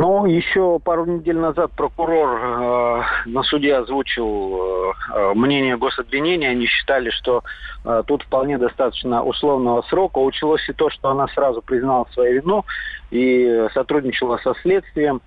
[0.01, 6.51] Ну, еще пару недель назад прокурор э, на суде озвучил э, мнение гособвинения.
[6.51, 7.43] Они считали, что
[7.83, 10.19] э, тут вполне достаточно условного срока.
[10.19, 12.65] Училось и то, что она сразу признала свою вину
[13.11, 15.21] и сотрудничала со следствием.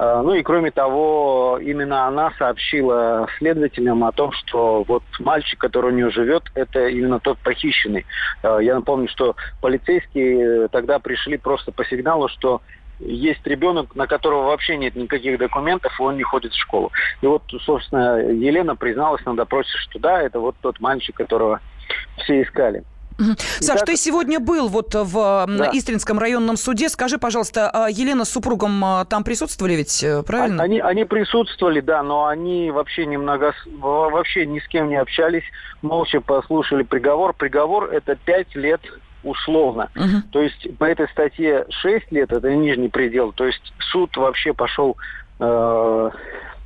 [0.00, 5.92] Э, ну и кроме того, именно она сообщила следователям о том, что вот мальчик, который
[5.92, 8.04] у нее живет, это именно тот похищенный.
[8.42, 12.60] Э, я напомню, что полицейские тогда пришли просто по сигналу, что
[12.98, 16.92] есть ребенок, на которого вообще нет никаких документов, и он не ходит в школу.
[17.20, 21.60] И вот, собственно, Елена призналась на допросе, что да, это вот тот мальчик, которого
[22.18, 22.84] все искали.
[23.18, 25.70] Саш, Итак, ты сегодня был вот в да.
[25.72, 26.88] Истринском районном суде.
[26.90, 30.62] Скажи, пожалуйста, а Елена с супругом а, там присутствовали ведь, э, правильно?
[30.62, 35.44] Они, они присутствовали, да, но они вообще немного, вообще ни с кем не общались,
[35.80, 37.32] молча послушали приговор.
[37.32, 38.82] Приговор это пять лет
[39.26, 39.90] условно.
[39.96, 40.22] Угу.
[40.32, 43.32] То есть по этой статье 6 лет это нижний предел.
[43.32, 44.96] То есть суд вообще пошел
[45.38, 46.10] э,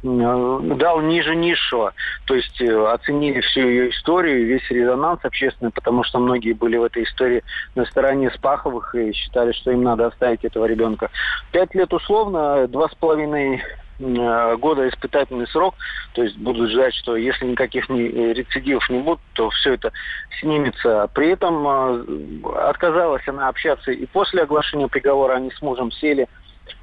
[0.02, 1.92] дал ниже низшего.
[2.26, 6.84] То есть э, оценили всю ее историю, весь резонанс общественный, потому что многие были в
[6.84, 7.42] этой истории
[7.74, 11.10] на стороне Спаховых и считали, что им надо оставить этого ребенка.
[11.52, 13.62] Пять лет условно, два с половиной
[14.00, 15.74] года испытательный срок,
[16.14, 19.92] то есть будут ждать, что если никаких не, э, рецидивов не будет, то все это
[20.40, 21.10] снимется.
[21.14, 26.28] При этом э, отказалась она общаться и после оглашения приговора они с мужем сели,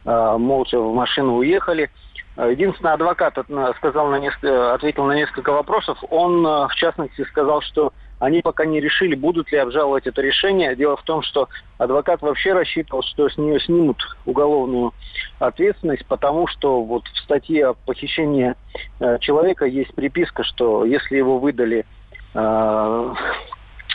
[0.04, 1.90] молча в машину уехали.
[2.38, 3.36] Единственный адвокат
[3.78, 5.98] сказал на несколько, ответил на несколько вопросов.
[6.10, 10.76] Он, в частности, сказал, что они пока не решили, будут ли обжаловать это решение.
[10.76, 14.94] Дело в том, что адвокат вообще рассчитывал, что с нее снимут уголовную
[15.40, 18.56] ответственность, потому что вот в статье о похищении
[19.00, 21.86] э, человека есть приписка, что если его выдали
[22.34, 23.14] э,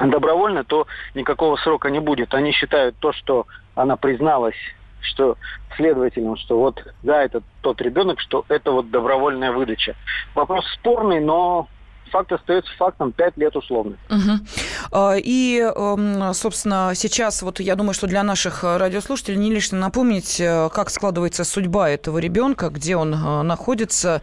[0.00, 2.32] добровольно, то никакого срока не будет.
[2.34, 4.56] Они считают то, что она призналась
[5.02, 5.36] что
[5.76, 9.94] следователям, что вот да, это тот ребенок, что это вот добровольная выдача.
[10.34, 11.68] Вопрос спорный, но
[12.12, 13.96] факт остается фактом, 5 лет условно.
[14.10, 15.00] Угу.
[15.16, 20.68] И, эм, собственно, сейчас вот я думаю, что для наших радиослушателей не лишне напомнить, э,
[20.72, 24.20] как складывается судьба этого ребенка, где он э, находится,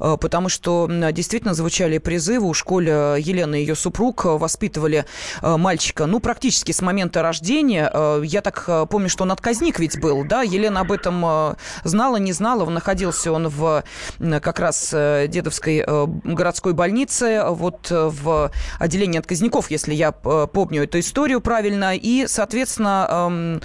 [0.00, 5.04] э, потому что действительно звучали призывы у школе Елена и ее супруг воспитывали
[5.42, 7.90] мальчика, ну, практически с момента рождения.
[8.22, 10.42] Я так помню, что он отказник ведь был, да?
[10.42, 12.68] Елена об этом знала, не знала.
[12.68, 13.82] Находился он в
[14.18, 15.84] как раз дедовской
[16.24, 21.94] городской больнице, вот э, в отделении отказников, если я э, помню эту историю правильно.
[21.94, 23.60] И, соответственно, эм,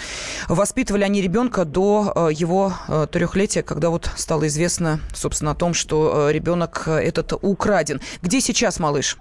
[0.47, 2.73] воспитывали они ребенка до э, его
[3.11, 8.01] трехлетия, когда вот стало известно, собственно, о том, что ребенок этот украден.
[8.21, 9.17] Где сейчас малыш?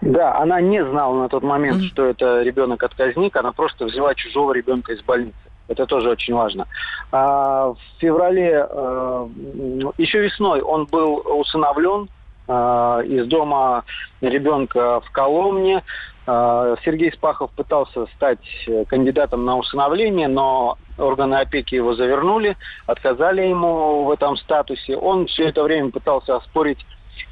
[0.00, 1.88] Да, она не знала на тот момент, mm-hmm.
[1.88, 5.36] что это ребенок-отказник, она просто взяла чужого ребенка из больницы.
[5.68, 6.66] Это тоже очень важно.
[7.12, 8.66] А, в феврале,
[9.98, 12.08] еще весной он был усыновлен
[12.48, 13.84] из дома
[14.20, 15.82] ребенка в Коломне.
[16.30, 24.04] Э, Сергей Спахов пытался стать кандидатом на усыновление, но органы опеки его завернули, отказали ему
[24.04, 24.96] в этом статусе.
[24.96, 26.84] Он все это время пытался оспорить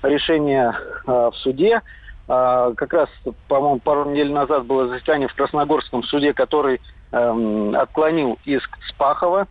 [0.02, 0.74] решение
[1.06, 1.82] э, в суде.
[2.28, 3.08] Как раз,
[3.46, 6.80] по-моему, пару недель назад было заседание в Красногорском суде, который
[7.12, 9.46] эм, отклонил иск Спахова.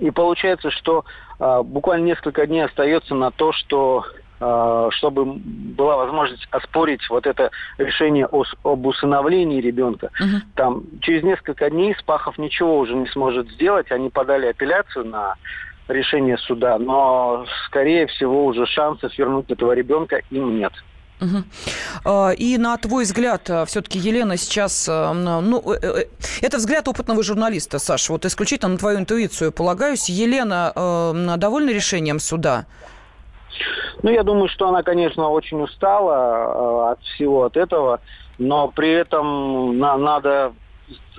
[0.00, 1.06] И получается, что
[1.38, 8.26] буквально несколько дней остается на то, что Э, чтобы была возможность оспорить вот это решение
[8.26, 10.10] о, об усыновлении ребенка.
[10.20, 10.36] Угу.
[10.56, 13.90] Там через несколько дней Спахов ничего уже не сможет сделать.
[13.92, 15.36] Они подали апелляцию на
[15.88, 20.72] решение суда, но, скорее всего, уже шансов вернуть этого ребенка им нет.
[21.20, 22.32] Угу.
[22.38, 25.62] И на твой взгляд, э, все-таки Елена сейчас, э, ну,
[26.42, 30.08] это взгляд опытного журналиста, Саша, вот исключительно на твою интуицию полагаюсь.
[30.08, 30.72] Елена
[31.38, 32.66] довольна решением суда?
[34.02, 38.00] Ну, я думаю, что она, конечно, очень устала э, от всего от этого,
[38.38, 40.52] но при этом на, надо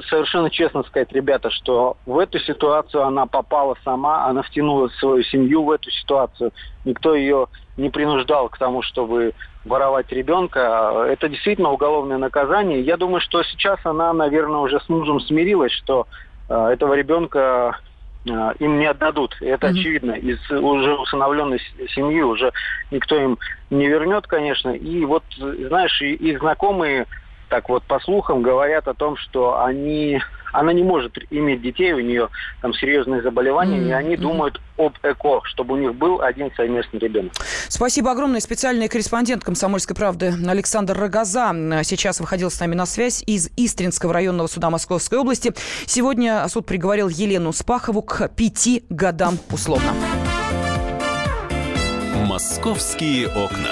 [0.10, 5.64] совершенно честно сказать, ребята, что в эту ситуацию она попала сама, она втянула свою семью
[5.64, 6.52] в эту ситуацию.
[6.84, 9.34] Никто ее не принуждал к тому, чтобы
[9.64, 11.08] воровать ребенка.
[11.10, 12.82] Это действительно уголовное наказание.
[12.82, 16.08] Я думаю, что сейчас она, наверное, уже с мужем смирилась, что
[16.50, 17.80] э, этого ребенка
[18.26, 19.36] им не отдадут.
[19.42, 19.72] Это mm-hmm.
[19.72, 20.12] очевидно.
[20.12, 21.60] Из уже усыновленной
[21.90, 22.52] семьи уже
[22.92, 23.38] никто им
[23.70, 24.70] не вернет, конечно.
[24.70, 27.06] И вот, знаешь, и, и знакомые
[27.50, 30.22] так вот по слухам говорят о том, что они,
[30.52, 32.30] она не может иметь детей, у нее
[32.62, 33.90] там серьезные заболевания, mm-hmm.
[33.90, 37.34] и они думают об ЭКО, чтобы у них был один совместный ребенок.
[37.70, 38.40] Спасибо огромное.
[38.40, 44.48] Специальный корреспондент «Комсомольской правды» Александр Рогоза сейчас выходил с нами на связь из Истринского районного
[44.48, 45.54] суда Московской области.
[45.86, 49.94] Сегодня суд приговорил Елену Спахову к пяти годам условно.
[52.28, 53.72] «Московские окна».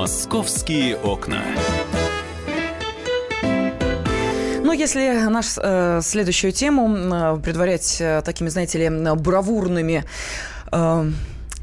[0.00, 1.42] «Московские окна».
[4.64, 10.06] Ну, если наш э, следующую тему э, предварять э, такими, знаете ли, бравурными
[10.72, 11.04] э,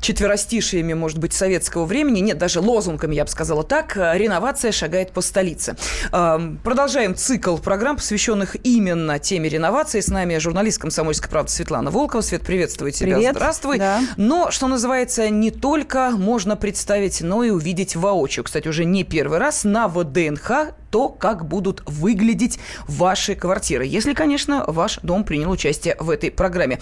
[0.01, 5.11] четверостишиями, может быть, советского времени, нет, даже лозунгами, я бы сказала так, э, реновация шагает
[5.11, 5.75] по столице.
[6.11, 9.99] Эм, продолжаем цикл программ, посвященных именно теме реновации.
[9.99, 12.21] С нами журналист «Комсомольской правды» Светлана Волкова.
[12.21, 13.15] Свет, приветствую тебя.
[13.15, 13.35] Привет.
[13.35, 13.77] Здравствуй.
[13.77, 14.01] Да.
[14.17, 18.43] Но, что называется, не только можно представить, но и увидеть воочию.
[18.43, 23.85] Кстати, уже не первый раз на ВДНХ то, как будут выглядеть ваши квартиры.
[23.85, 26.79] Если, конечно, ваш дом принял участие в этой программе.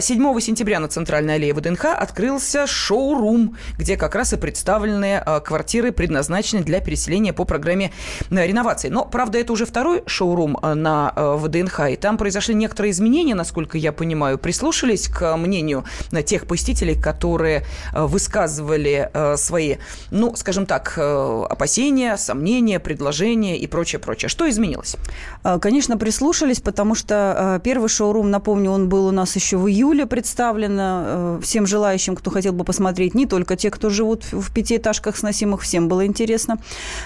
[0.00, 6.64] 7 сентября на Центральной аллее ВДНХ открылся шоу-рум, где как раз и представлены квартиры, предназначенные
[6.64, 7.92] для переселения по программе
[8.30, 8.88] реновации.
[8.88, 13.92] Но, правда, это уже второй шоу-рум на ВДНХ, и там произошли некоторые изменения, насколько я
[13.92, 14.38] понимаю.
[14.38, 15.84] Прислушались к мнению
[16.24, 19.76] тех посетителей, которые высказывали свои,
[20.10, 24.28] ну, скажем так, опасения, сомнения, предложения и прочее, прочее.
[24.28, 24.96] Что изменилось?
[25.42, 29.68] А, конечно, прислушались, потому что а, первый шоурум, напомню, он был у нас еще в
[29.68, 34.52] июле представлен а, всем желающим, кто хотел бы посмотреть, не только те, кто живут в
[34.52, 36.58] пятиэтажках сносимых, всем было интересно.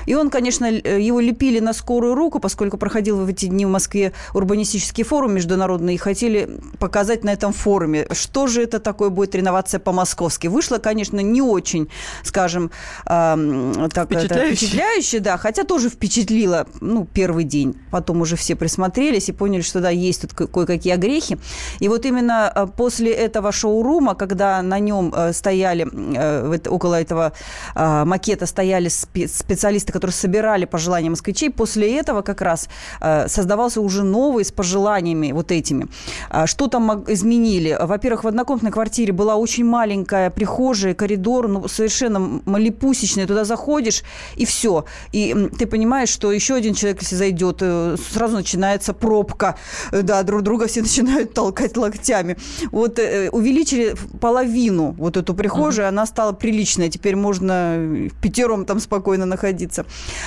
[0.06, 4.12] И он, конечно, его лепили на скорую руку, поскольку проходил в эти дни в Москве
[4.34, 9.80] урбанистический форум международный, и хотели показать на этом форуме, что же это такое будет реновация
[9.80, 10.46] по-московски.
[10.46, 11.88] Вышло, конечно, не очень,
[12.22, 12.70] скажем,
[13.04, 14.56] так, впечатляюще.
[14.56, 15.90] впечатляюще, да, хотя тоже
[16.30, 17.74] впечатлило, ну, первый день.
[17.90, 21.38] Потом уже все присмотрелись и поняли, что да, есть тут кое-какие огрехи.
[21.80, 27.32] И вот именно а, после этого шоурума, когда на нем э, стояли, э, около этого
[27.74, 32.68] макета стояли специалисты, которые собирали пожелания москвичей, после этого как раз
[33.00, 35.86] э, создавался уже новый с пожеланиями вот этими.
[36.28, 37.76] А что там изменили?
[37.80, 43.26] Во-первых, в однокомнатной квартире была очень маленькая прихожая, коридор, ну, совершенно малепусечный.
[43.26, 44.02] Туда заходишь,
[44.36, 44.84] и все.
[45.12, 49.56] И ты понимаешь, что еще один человек, если зайдет, э, сразу начинается пробка.
[49.90, 52.36] Да, друг друга все начинают толкать локтями.
[52.70, 55.88] Вот э, увеличили половину вот эту прихожую, uh-huh.
[55.88, 56.90] она стала приличная.
[56.90, 59.86] Теперь можно пятером там спокойно находиться.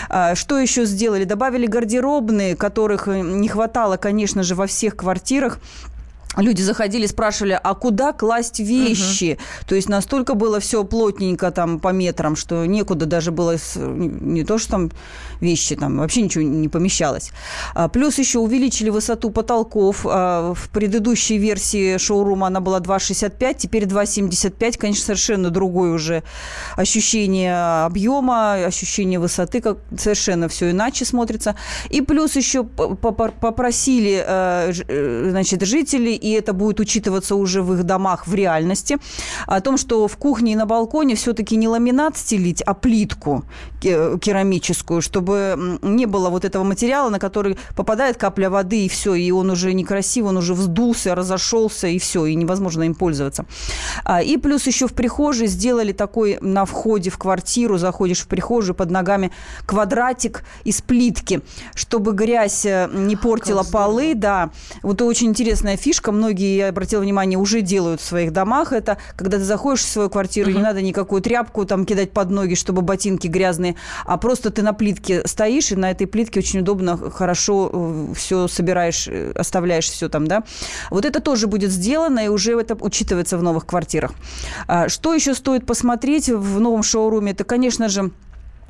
[0.10, 1.26] А, что еще сделали?
[1.26, 5.60] Добавили гардеробные, которых не хватало, конечно же, во всех квартирах
[6.38, 9.34] люди заходили, спрашивали, а куда класть вещи?
[9.34, 9.68] Угу.
[9.68, 14.58] То есть настолько было все плотненько там по метрам, что некуда даже было не то,
[14.58, 14.92] что там
[15.40, 17.32] вещи, там вообще ничего не помещалось.
[17.76, 20.06] А, плюс еще увеличили высоту потолков.
[20.06, 24.78] А, в предыдущей версии шоурума она была 2,65, теперь 2,75.
[24.78, 26.24] Конечно, совершенно другое уже
[26.76, 31.56] ощущение объема, ощущение высоты, как совершенно все иначе смотрится.
[31.90, 37.84] И плюс еще попросили э, э, значит, жителей и это будет учитываться уже в их
[37.84, 38.98] домах в реальности,
[39.46, 43.44] о том, что в кухне и на балконе все-таки не ламинат стелить, а плитку
[43.82, 49.32] керамическую, чтобы не было вот этого материала, на который попадает капля воды, и все, и
[49.32, 53.46] он уже некрасив, он уже вздулся, разошелся, и все, и невозможно им пользоваться.
[54.06, 58.76] А, и плюс еще в прихожей сделали такой на входе в квартиру, заходишь в прихожую,
[58.76, 59.32] под ногами
[59.66, 61.42] квадратик из плитки,
[61.76, 64.52] чтобы грязь э, не портила полы, да.
[64.82, 69.38] Вот очень интересная фишка, многие, я обратила внимание, уже делают в своих домах это, когда
[69.38, 70.56] ты заходишь в свою квартиру, uh-huh.
[70.56, 74.74] не надо никакую тряпку там кидать под ноги, чтобы ботинки грязные, а просто ты на
[74.74, 80.10] плитке стоишь, и на этой плитке очень удобно, хорошо э, все собираешь, э, оставляешь все
[80.10, 80.44] там, да.
[80.90, 84.14] Вот это тоже будет сделано, и уже это учитывается в новых квартирах.
[84.68, 87.32] А, что еще стоит посмотреть в новом шоуруме?
[87.32, 88.12] Это, конечно же,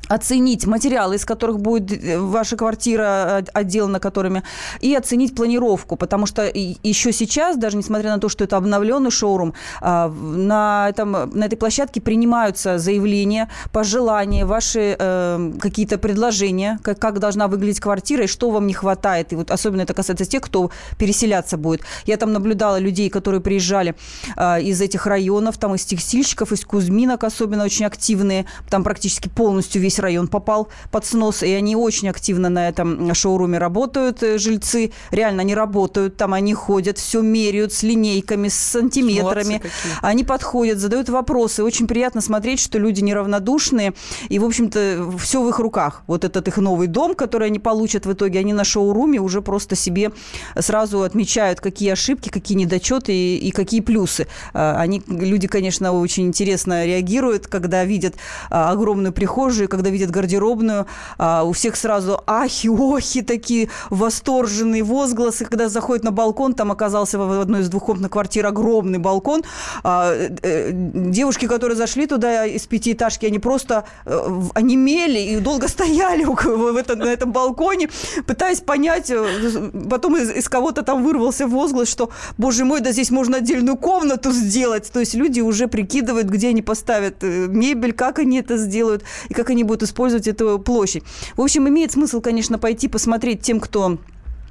[0.08, 4.42] оценить материалы, из которых будет э, ваша квартира э, отделана которыми,
[4.80, 9.54] и оценить планировку, потому что еще сейчас, даже несмотря на то, что это обновленный шоурум,
[9.80, 17.18] а, на, этом, на этой площадке принимаются заявления, пожелания, ваши э, какие-то предложения, как, как
[17.18, 19.32] должна выглядеть квартира и что вам не хватает.
[19.32, 21.82] И вот особенно это касается тех, кто переселяться будет.
[22.06, 23.94] Я там наблюдала людей, которые приезжали
[24.36, 29.80] э, из этих районов, там из текстильщиков, из Кузьминок особенно очень активные, там практически полностью
[29.80, 34.38] весь весь район попал под снос, и они очень активно на этом шоуруме работают, э,
[34.38, 34.90] жильцы.
[35.10, 39.62] Реально, они работают там, они ходят, все меряют с линейками, с сантиметрами.
[40.02, 41.62] Они подходят, задают вопросы.
[41.62, 43.92] Очень приятно смотреть, что люди неравнодушные,
[44.28, 46.02] и, в общем-то, все в их руках.
[46.06, 49.76] Вот этот их новый дом, который они получат в итоге, они на шоуруме уже просто
[49.76, 50.10] себе
[50.58, 54.26] сразу отмечают, какие ошибки, какие недочеты и, и какие плюсы.
[54.52, 58.14] А, они, люди, конечно, очень интересно реагируют, когда видят
[58.50, 60.86] а, огромную прихожую, когда когда видят гардеробную,
[61.18, 65.44] а, у всех сразу ахи-охи такие, восторженные возгласы.
[65.44, 69.42] Когда заходит на балкон, там оказался в одной из двухкомнатных квартир огромный балкон.
[69.82, 76.24] А, э, девушки, которые зашли туда из пятиэтажки, они просто э, онемели и долго стояли
[76.24, 77.90] в этом, на этом балконе,
[78.26, 82.08] пытаясь понять, э, потом из, из кого-то там вырвался возглас, что,
[82.38, 84.90] боже мой, да здесь можно отдельную комнату сделать.
[84.90, 89.50] То есть люди уже прикидывают, где они поставят мебель, как они это сделают и как
[89.50, 91.02] они будут будут использовать эту площадь.
[91.36, 93.98] В общем, имеет смысл, конечно, пойти посмотреть тем, кто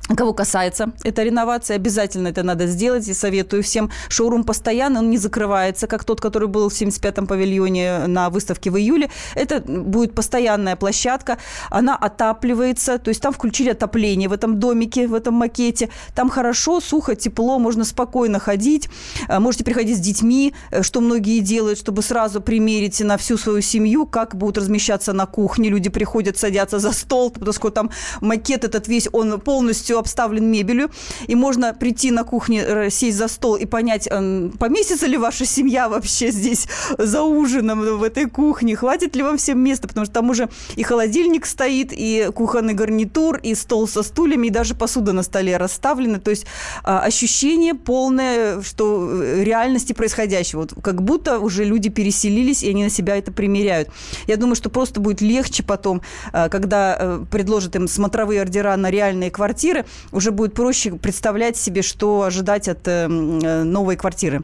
[0.10, 3.08] Кого касается эта реновация, обязательно это надо сделать.
[3.08, 3.90] И советую всем.
[4.10, 8.78] Шоурум постоянно, он не закрывается, как тот, который был в 75-м павильоне на выставке в
[8.78, 9.10] июле.
[9.34, 11.38] Это будет постоянная площадка.
[11.70, 13.00] Она отапливается.
[13.00, 15.90] То есть там включили отопление в этом домике, в этом макете.
[16.14, 18.90] Там хорошо, сухо, тепло, можно спокойно ходить.
[19.30, 23.62] А, можете приходить с детьми, э, что многие делают, чтобы сразу примерить на всю свою
[23.62, 25.70] семью, как будут размещаться на кухне.
[25.70, 27.90] Люди приходят, садятся за стол, поскольку там
[28.20, 30.90] макет этот весь, он полностью обставлен мебелью,
[31.28, 35.46] и можно прийти на кухне, э, сесть за стол и понять, эм, поместится ли ваша
[35.46, 36.68] семья вообще здесь
[36.98, 40.84] за ужином в этой кухне, хватит ли вам всем места, потому что там уже и
[40.84, 46.20] холодильник стоит, и кухонный гарнитур, и стол со стульями, и даже посуда на столе расставлена.
[46.20, 46.46] То есть
[46.84, 50.62] а, ощущение полное, что э, реальности происходящего.
[50.62, 53.90] Вот как будто уже люди переселились, и они на себя это примеряют.
[54.28, 59.32] Я думаю, что просто будет легче потом, э, когда предложат им смотровые ордера на реальные
[59.32, 64.44] квартиры, уже будет проще представлять себе, что ожидать от э, э, новой квартиры.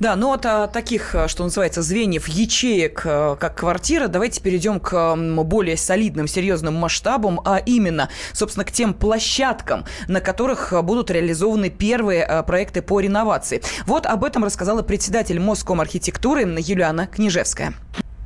[0.00, 5.16] Да, ну от а, таких, э, что называется, звеньев, ячеек, как квартира, давайте перейдем к
[5.16, 12.44] более солидным, серьезным масштабам, а именно, собственно, к тем площадкам, на которых будут реализованы первые
[12.46, 13.62] проекты по реновации.
[13.86, 17.74] Вот об этом рассказала председатель Моском архитектуры Юлиана Книжевская.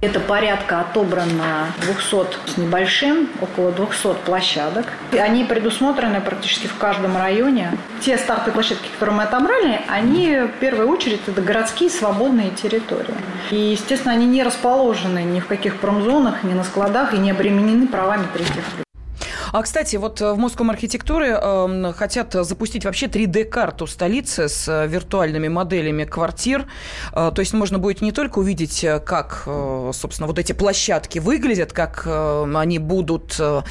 [0.02, 4.84] Это порядка отобрано 200 с небольшим, около 200 площадок.
[5.12, 7.72] И они предусмотрены практически в каждом районе.
[8.02, 13.14] Те стартовые площадки, которые мы отобрали, они в первую очередь это городские свободные территории.
[13.50, 17.86] И, естественно, они не расположены ни в каких промзонах, ни на складах и не обременены
[17.86, 18.86] правами третьих лиц.
[19.52, 24.86] А, кстати, вот э, в Моском архитектуре э, хотят запустить вообще 3D-карту столицы с э,
[24.86, 26.66] виртуальными моделями квартир.
[27.12, 31.18] Э, то есть можно будет не только увидеть, э, как, э, собственно, вот эти площадки
[31.18, 33.62] выглядят, как э, они будут э,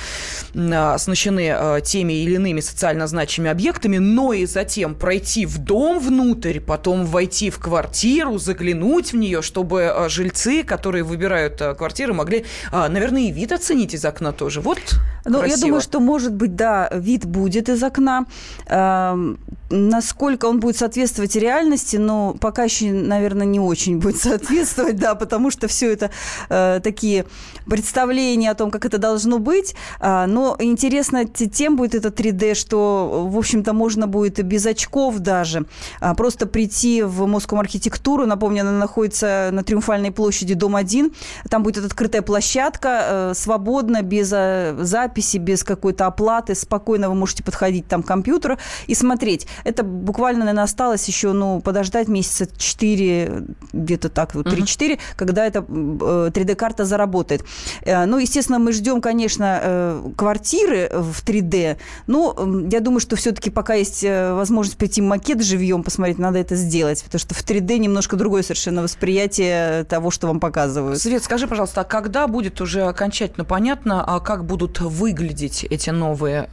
[0.54, 6.60] оснащены э, теми или иными социально значимыми объектами, но и затем пройти в дом внутрь,
[6.60, 13.32] потом войти в квартиру, заглянуть в нее, чтобы жильцы, которые выбирают квартиры, могли, наверное, и
[13.32, 14.62] вид оценить из окна тоже.
[14.62, 14.80] Вот
[15.26, 18.26] ну, я думаю, что, может быть, да, вид будет из окна.
[18.68, 19.36] Э,
[19.70, 25.52] насколько он будет соответствовать реальности, но пока еще, наверное, не очень будет соответствовать, да, потому
[25.52, 26.12] что все это
[26.50, 27.26] э, такие
[27.66, 29.76] представления о том, как это должно быть.
[30.00, 35.66] Э, но интересно тем будет это 3D, что, в общем-то, можно будет без очков даже
[36.02, 38.26] э, просто прийти в Московскую архитектуру.
[38.26, 41.12] Напомню, она находится на Триумфальной площади, дом 1.
[41.50, 46.56] Там будет открытая площадка, э, свободно, без э, записи, без какой-то оплаты.
[46.56, 49.47] Спокойно вы можете подходить там к компьютеру и смотреть.
[49.64, 53.43] Это буквально, наверное, осталось еще, ну, подождать месяца 4,
[53.74, 54.99] где-то так, вот 3-4, uh-huh.
[55.16, 57.43] когда эта 3D-карта э, заработает.
[57.82, 61.78] Э, ну, естественно, мы ждем, конечно, э, квартиры в 3D.
[62.08, 62.36] Но
[62.70, 67.20] я думаю, что все-таки пока есть возможность прийти макет живьем посмотреть, надо это сделать, потому
[67.20, 70.99] что в 3D немножко другое совершенно восприятие того, что вам показывают.
[71.01, 76.48] Свет, скажи, пожалуйста, а когда будет уже окончательно понятно, а как будут выглядеть эти новые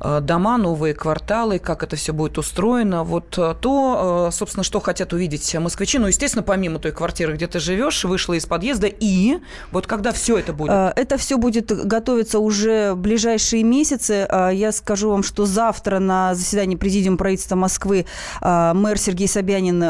[0.00, 5.12] дома, новые кварталы, как это все будет устроено, вот э, то, э, собственно, что хотят
[5.12, 5.98] увидеть москвичи.
[5.98, 9.38] Ну, естественно, помимо той квартиры, где ты живешь, вышла из подъезда, и
[9.70, 10.70] вот когда все это будет?
[10.70, 14.26] Э, это все будет готовиться уже в ближайшие месяцы.
[14.52, 18.06] Я скажу вам, что завтра на заседании Президиума правительства Москвы
[18.40, 19.82] мэр Сергей Собянин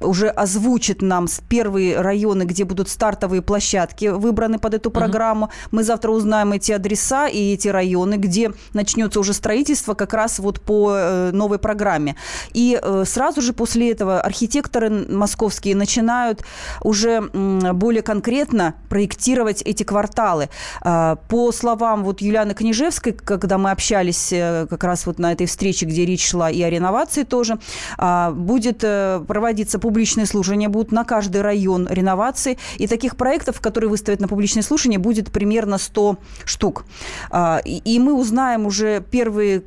[0.00, 5.46] уже озвучит нам первые районы, где будут стартовые площадки выбраны под эту программу.
[5.46, 5.68] Uh-huh.
[5.72, 10.60] Мы завтра узнаем эти адреса и эти районы, где начнется уже строительство как раз вот
[10.60, 12.16] по э, новой программе.
[12.52, 16.44] И э, сразу же после этого архитекторы московские начинают
[16.82, 20.48] уже более конкретно проектировать эти кварталы.
[20.80, 25.46] А, по словам вот Юлианы Книжевской, когда мы общались э, как раз вот на этой
[25.46, 27.58] встрече, где речь шла и о реновации тоже,
[27.98, 32.58] а, будет проводиться по публичные слушания будут на каждый район реновации.
[32.78, 36.84] И таких проектов, которые выставят на публичное слушание, будет примерно 100 штук.
[37.30, 39.64] А, и мы узнаем уже первый,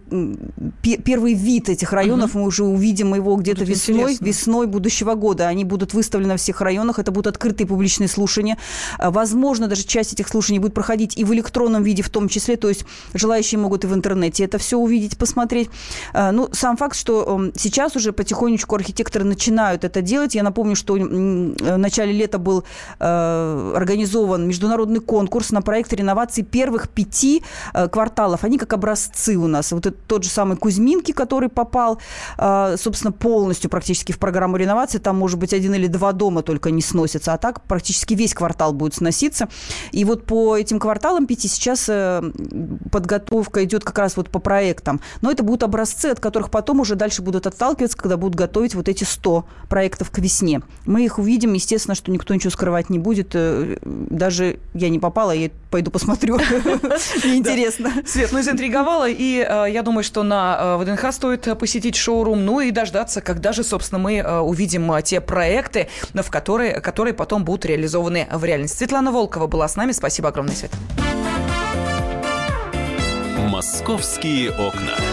[0.82, 2.40] первый вид этих районов, угу.
[2.40, 5.50] мы уже увидим его где-то весной, весной будущего года.
[5.50, 8.58] Они будут выставлены во всех районах, это будут открытые публичные слушания.
[9.00, 12.56] А, возможно, даже часть этих слушаний будет проходить и в электронном виде в том числе,
[12.56, 15.70] то есть желающие могут и в интернете это все увидеть, посмотреть.
[16.14, 20.36] А, ну, сам факт, что сейчас уже потихонечку архитекторы начинают это делать, делать.
[20.36, 22.64] Я напомню, что в начале лета был
[23.00, 27.44] э, организован международный конкурс на проект реновации первых пяти
[27.74, 28.44] э, кварталов.
[28.44, 29.72] Они как образцы у нас.
[29.72, 32.00] Вот это тот же самый Кузьминки, который попал,
[32.38, 35.00] э, собственно, полностью практически в программу реновации.
[35.00, 38.74] Там, может быть, один или два дома только не сносятся, а так практически весь квартал
[38.74, 39.48] будет сноситься.
[39.92, 42.22] И вот по этим кварталам пяти сейчас э,
[42.92, 45.02] подготовка идет как раз вот по проектам.
[45.22, 48.88] Но это будут образцы, от которых потом уже дальше будут отталкиваться, когда будут готовить вот
[48.88, 50.62] эти 100 проектов к весне.
[50.86, 53.32] Мы их увидим, естественно, что никто ничего скрывать не будет.
[53.34, 56.38] Э, даже я не попала, я пойду посмотрю.
[57.24, 57.92] Мне интересно.
[58.06, 62.72] Свет, ну, заинтриговала, и э, я думаю, что на ВДНХ стоит посетить шоурум, ну и
[62.72, 68.44] дождаться, когда же, собственно, мы увидим те проекты, в которые, которые потом будут реализованы в
[68.44, 68.78] реальности.
[68.78, 69.92] Светлана Волкова была с нами.
[69.92, 70.72] Спасибо огромное, Свет.
[73.50, 75.13] «Московские окна».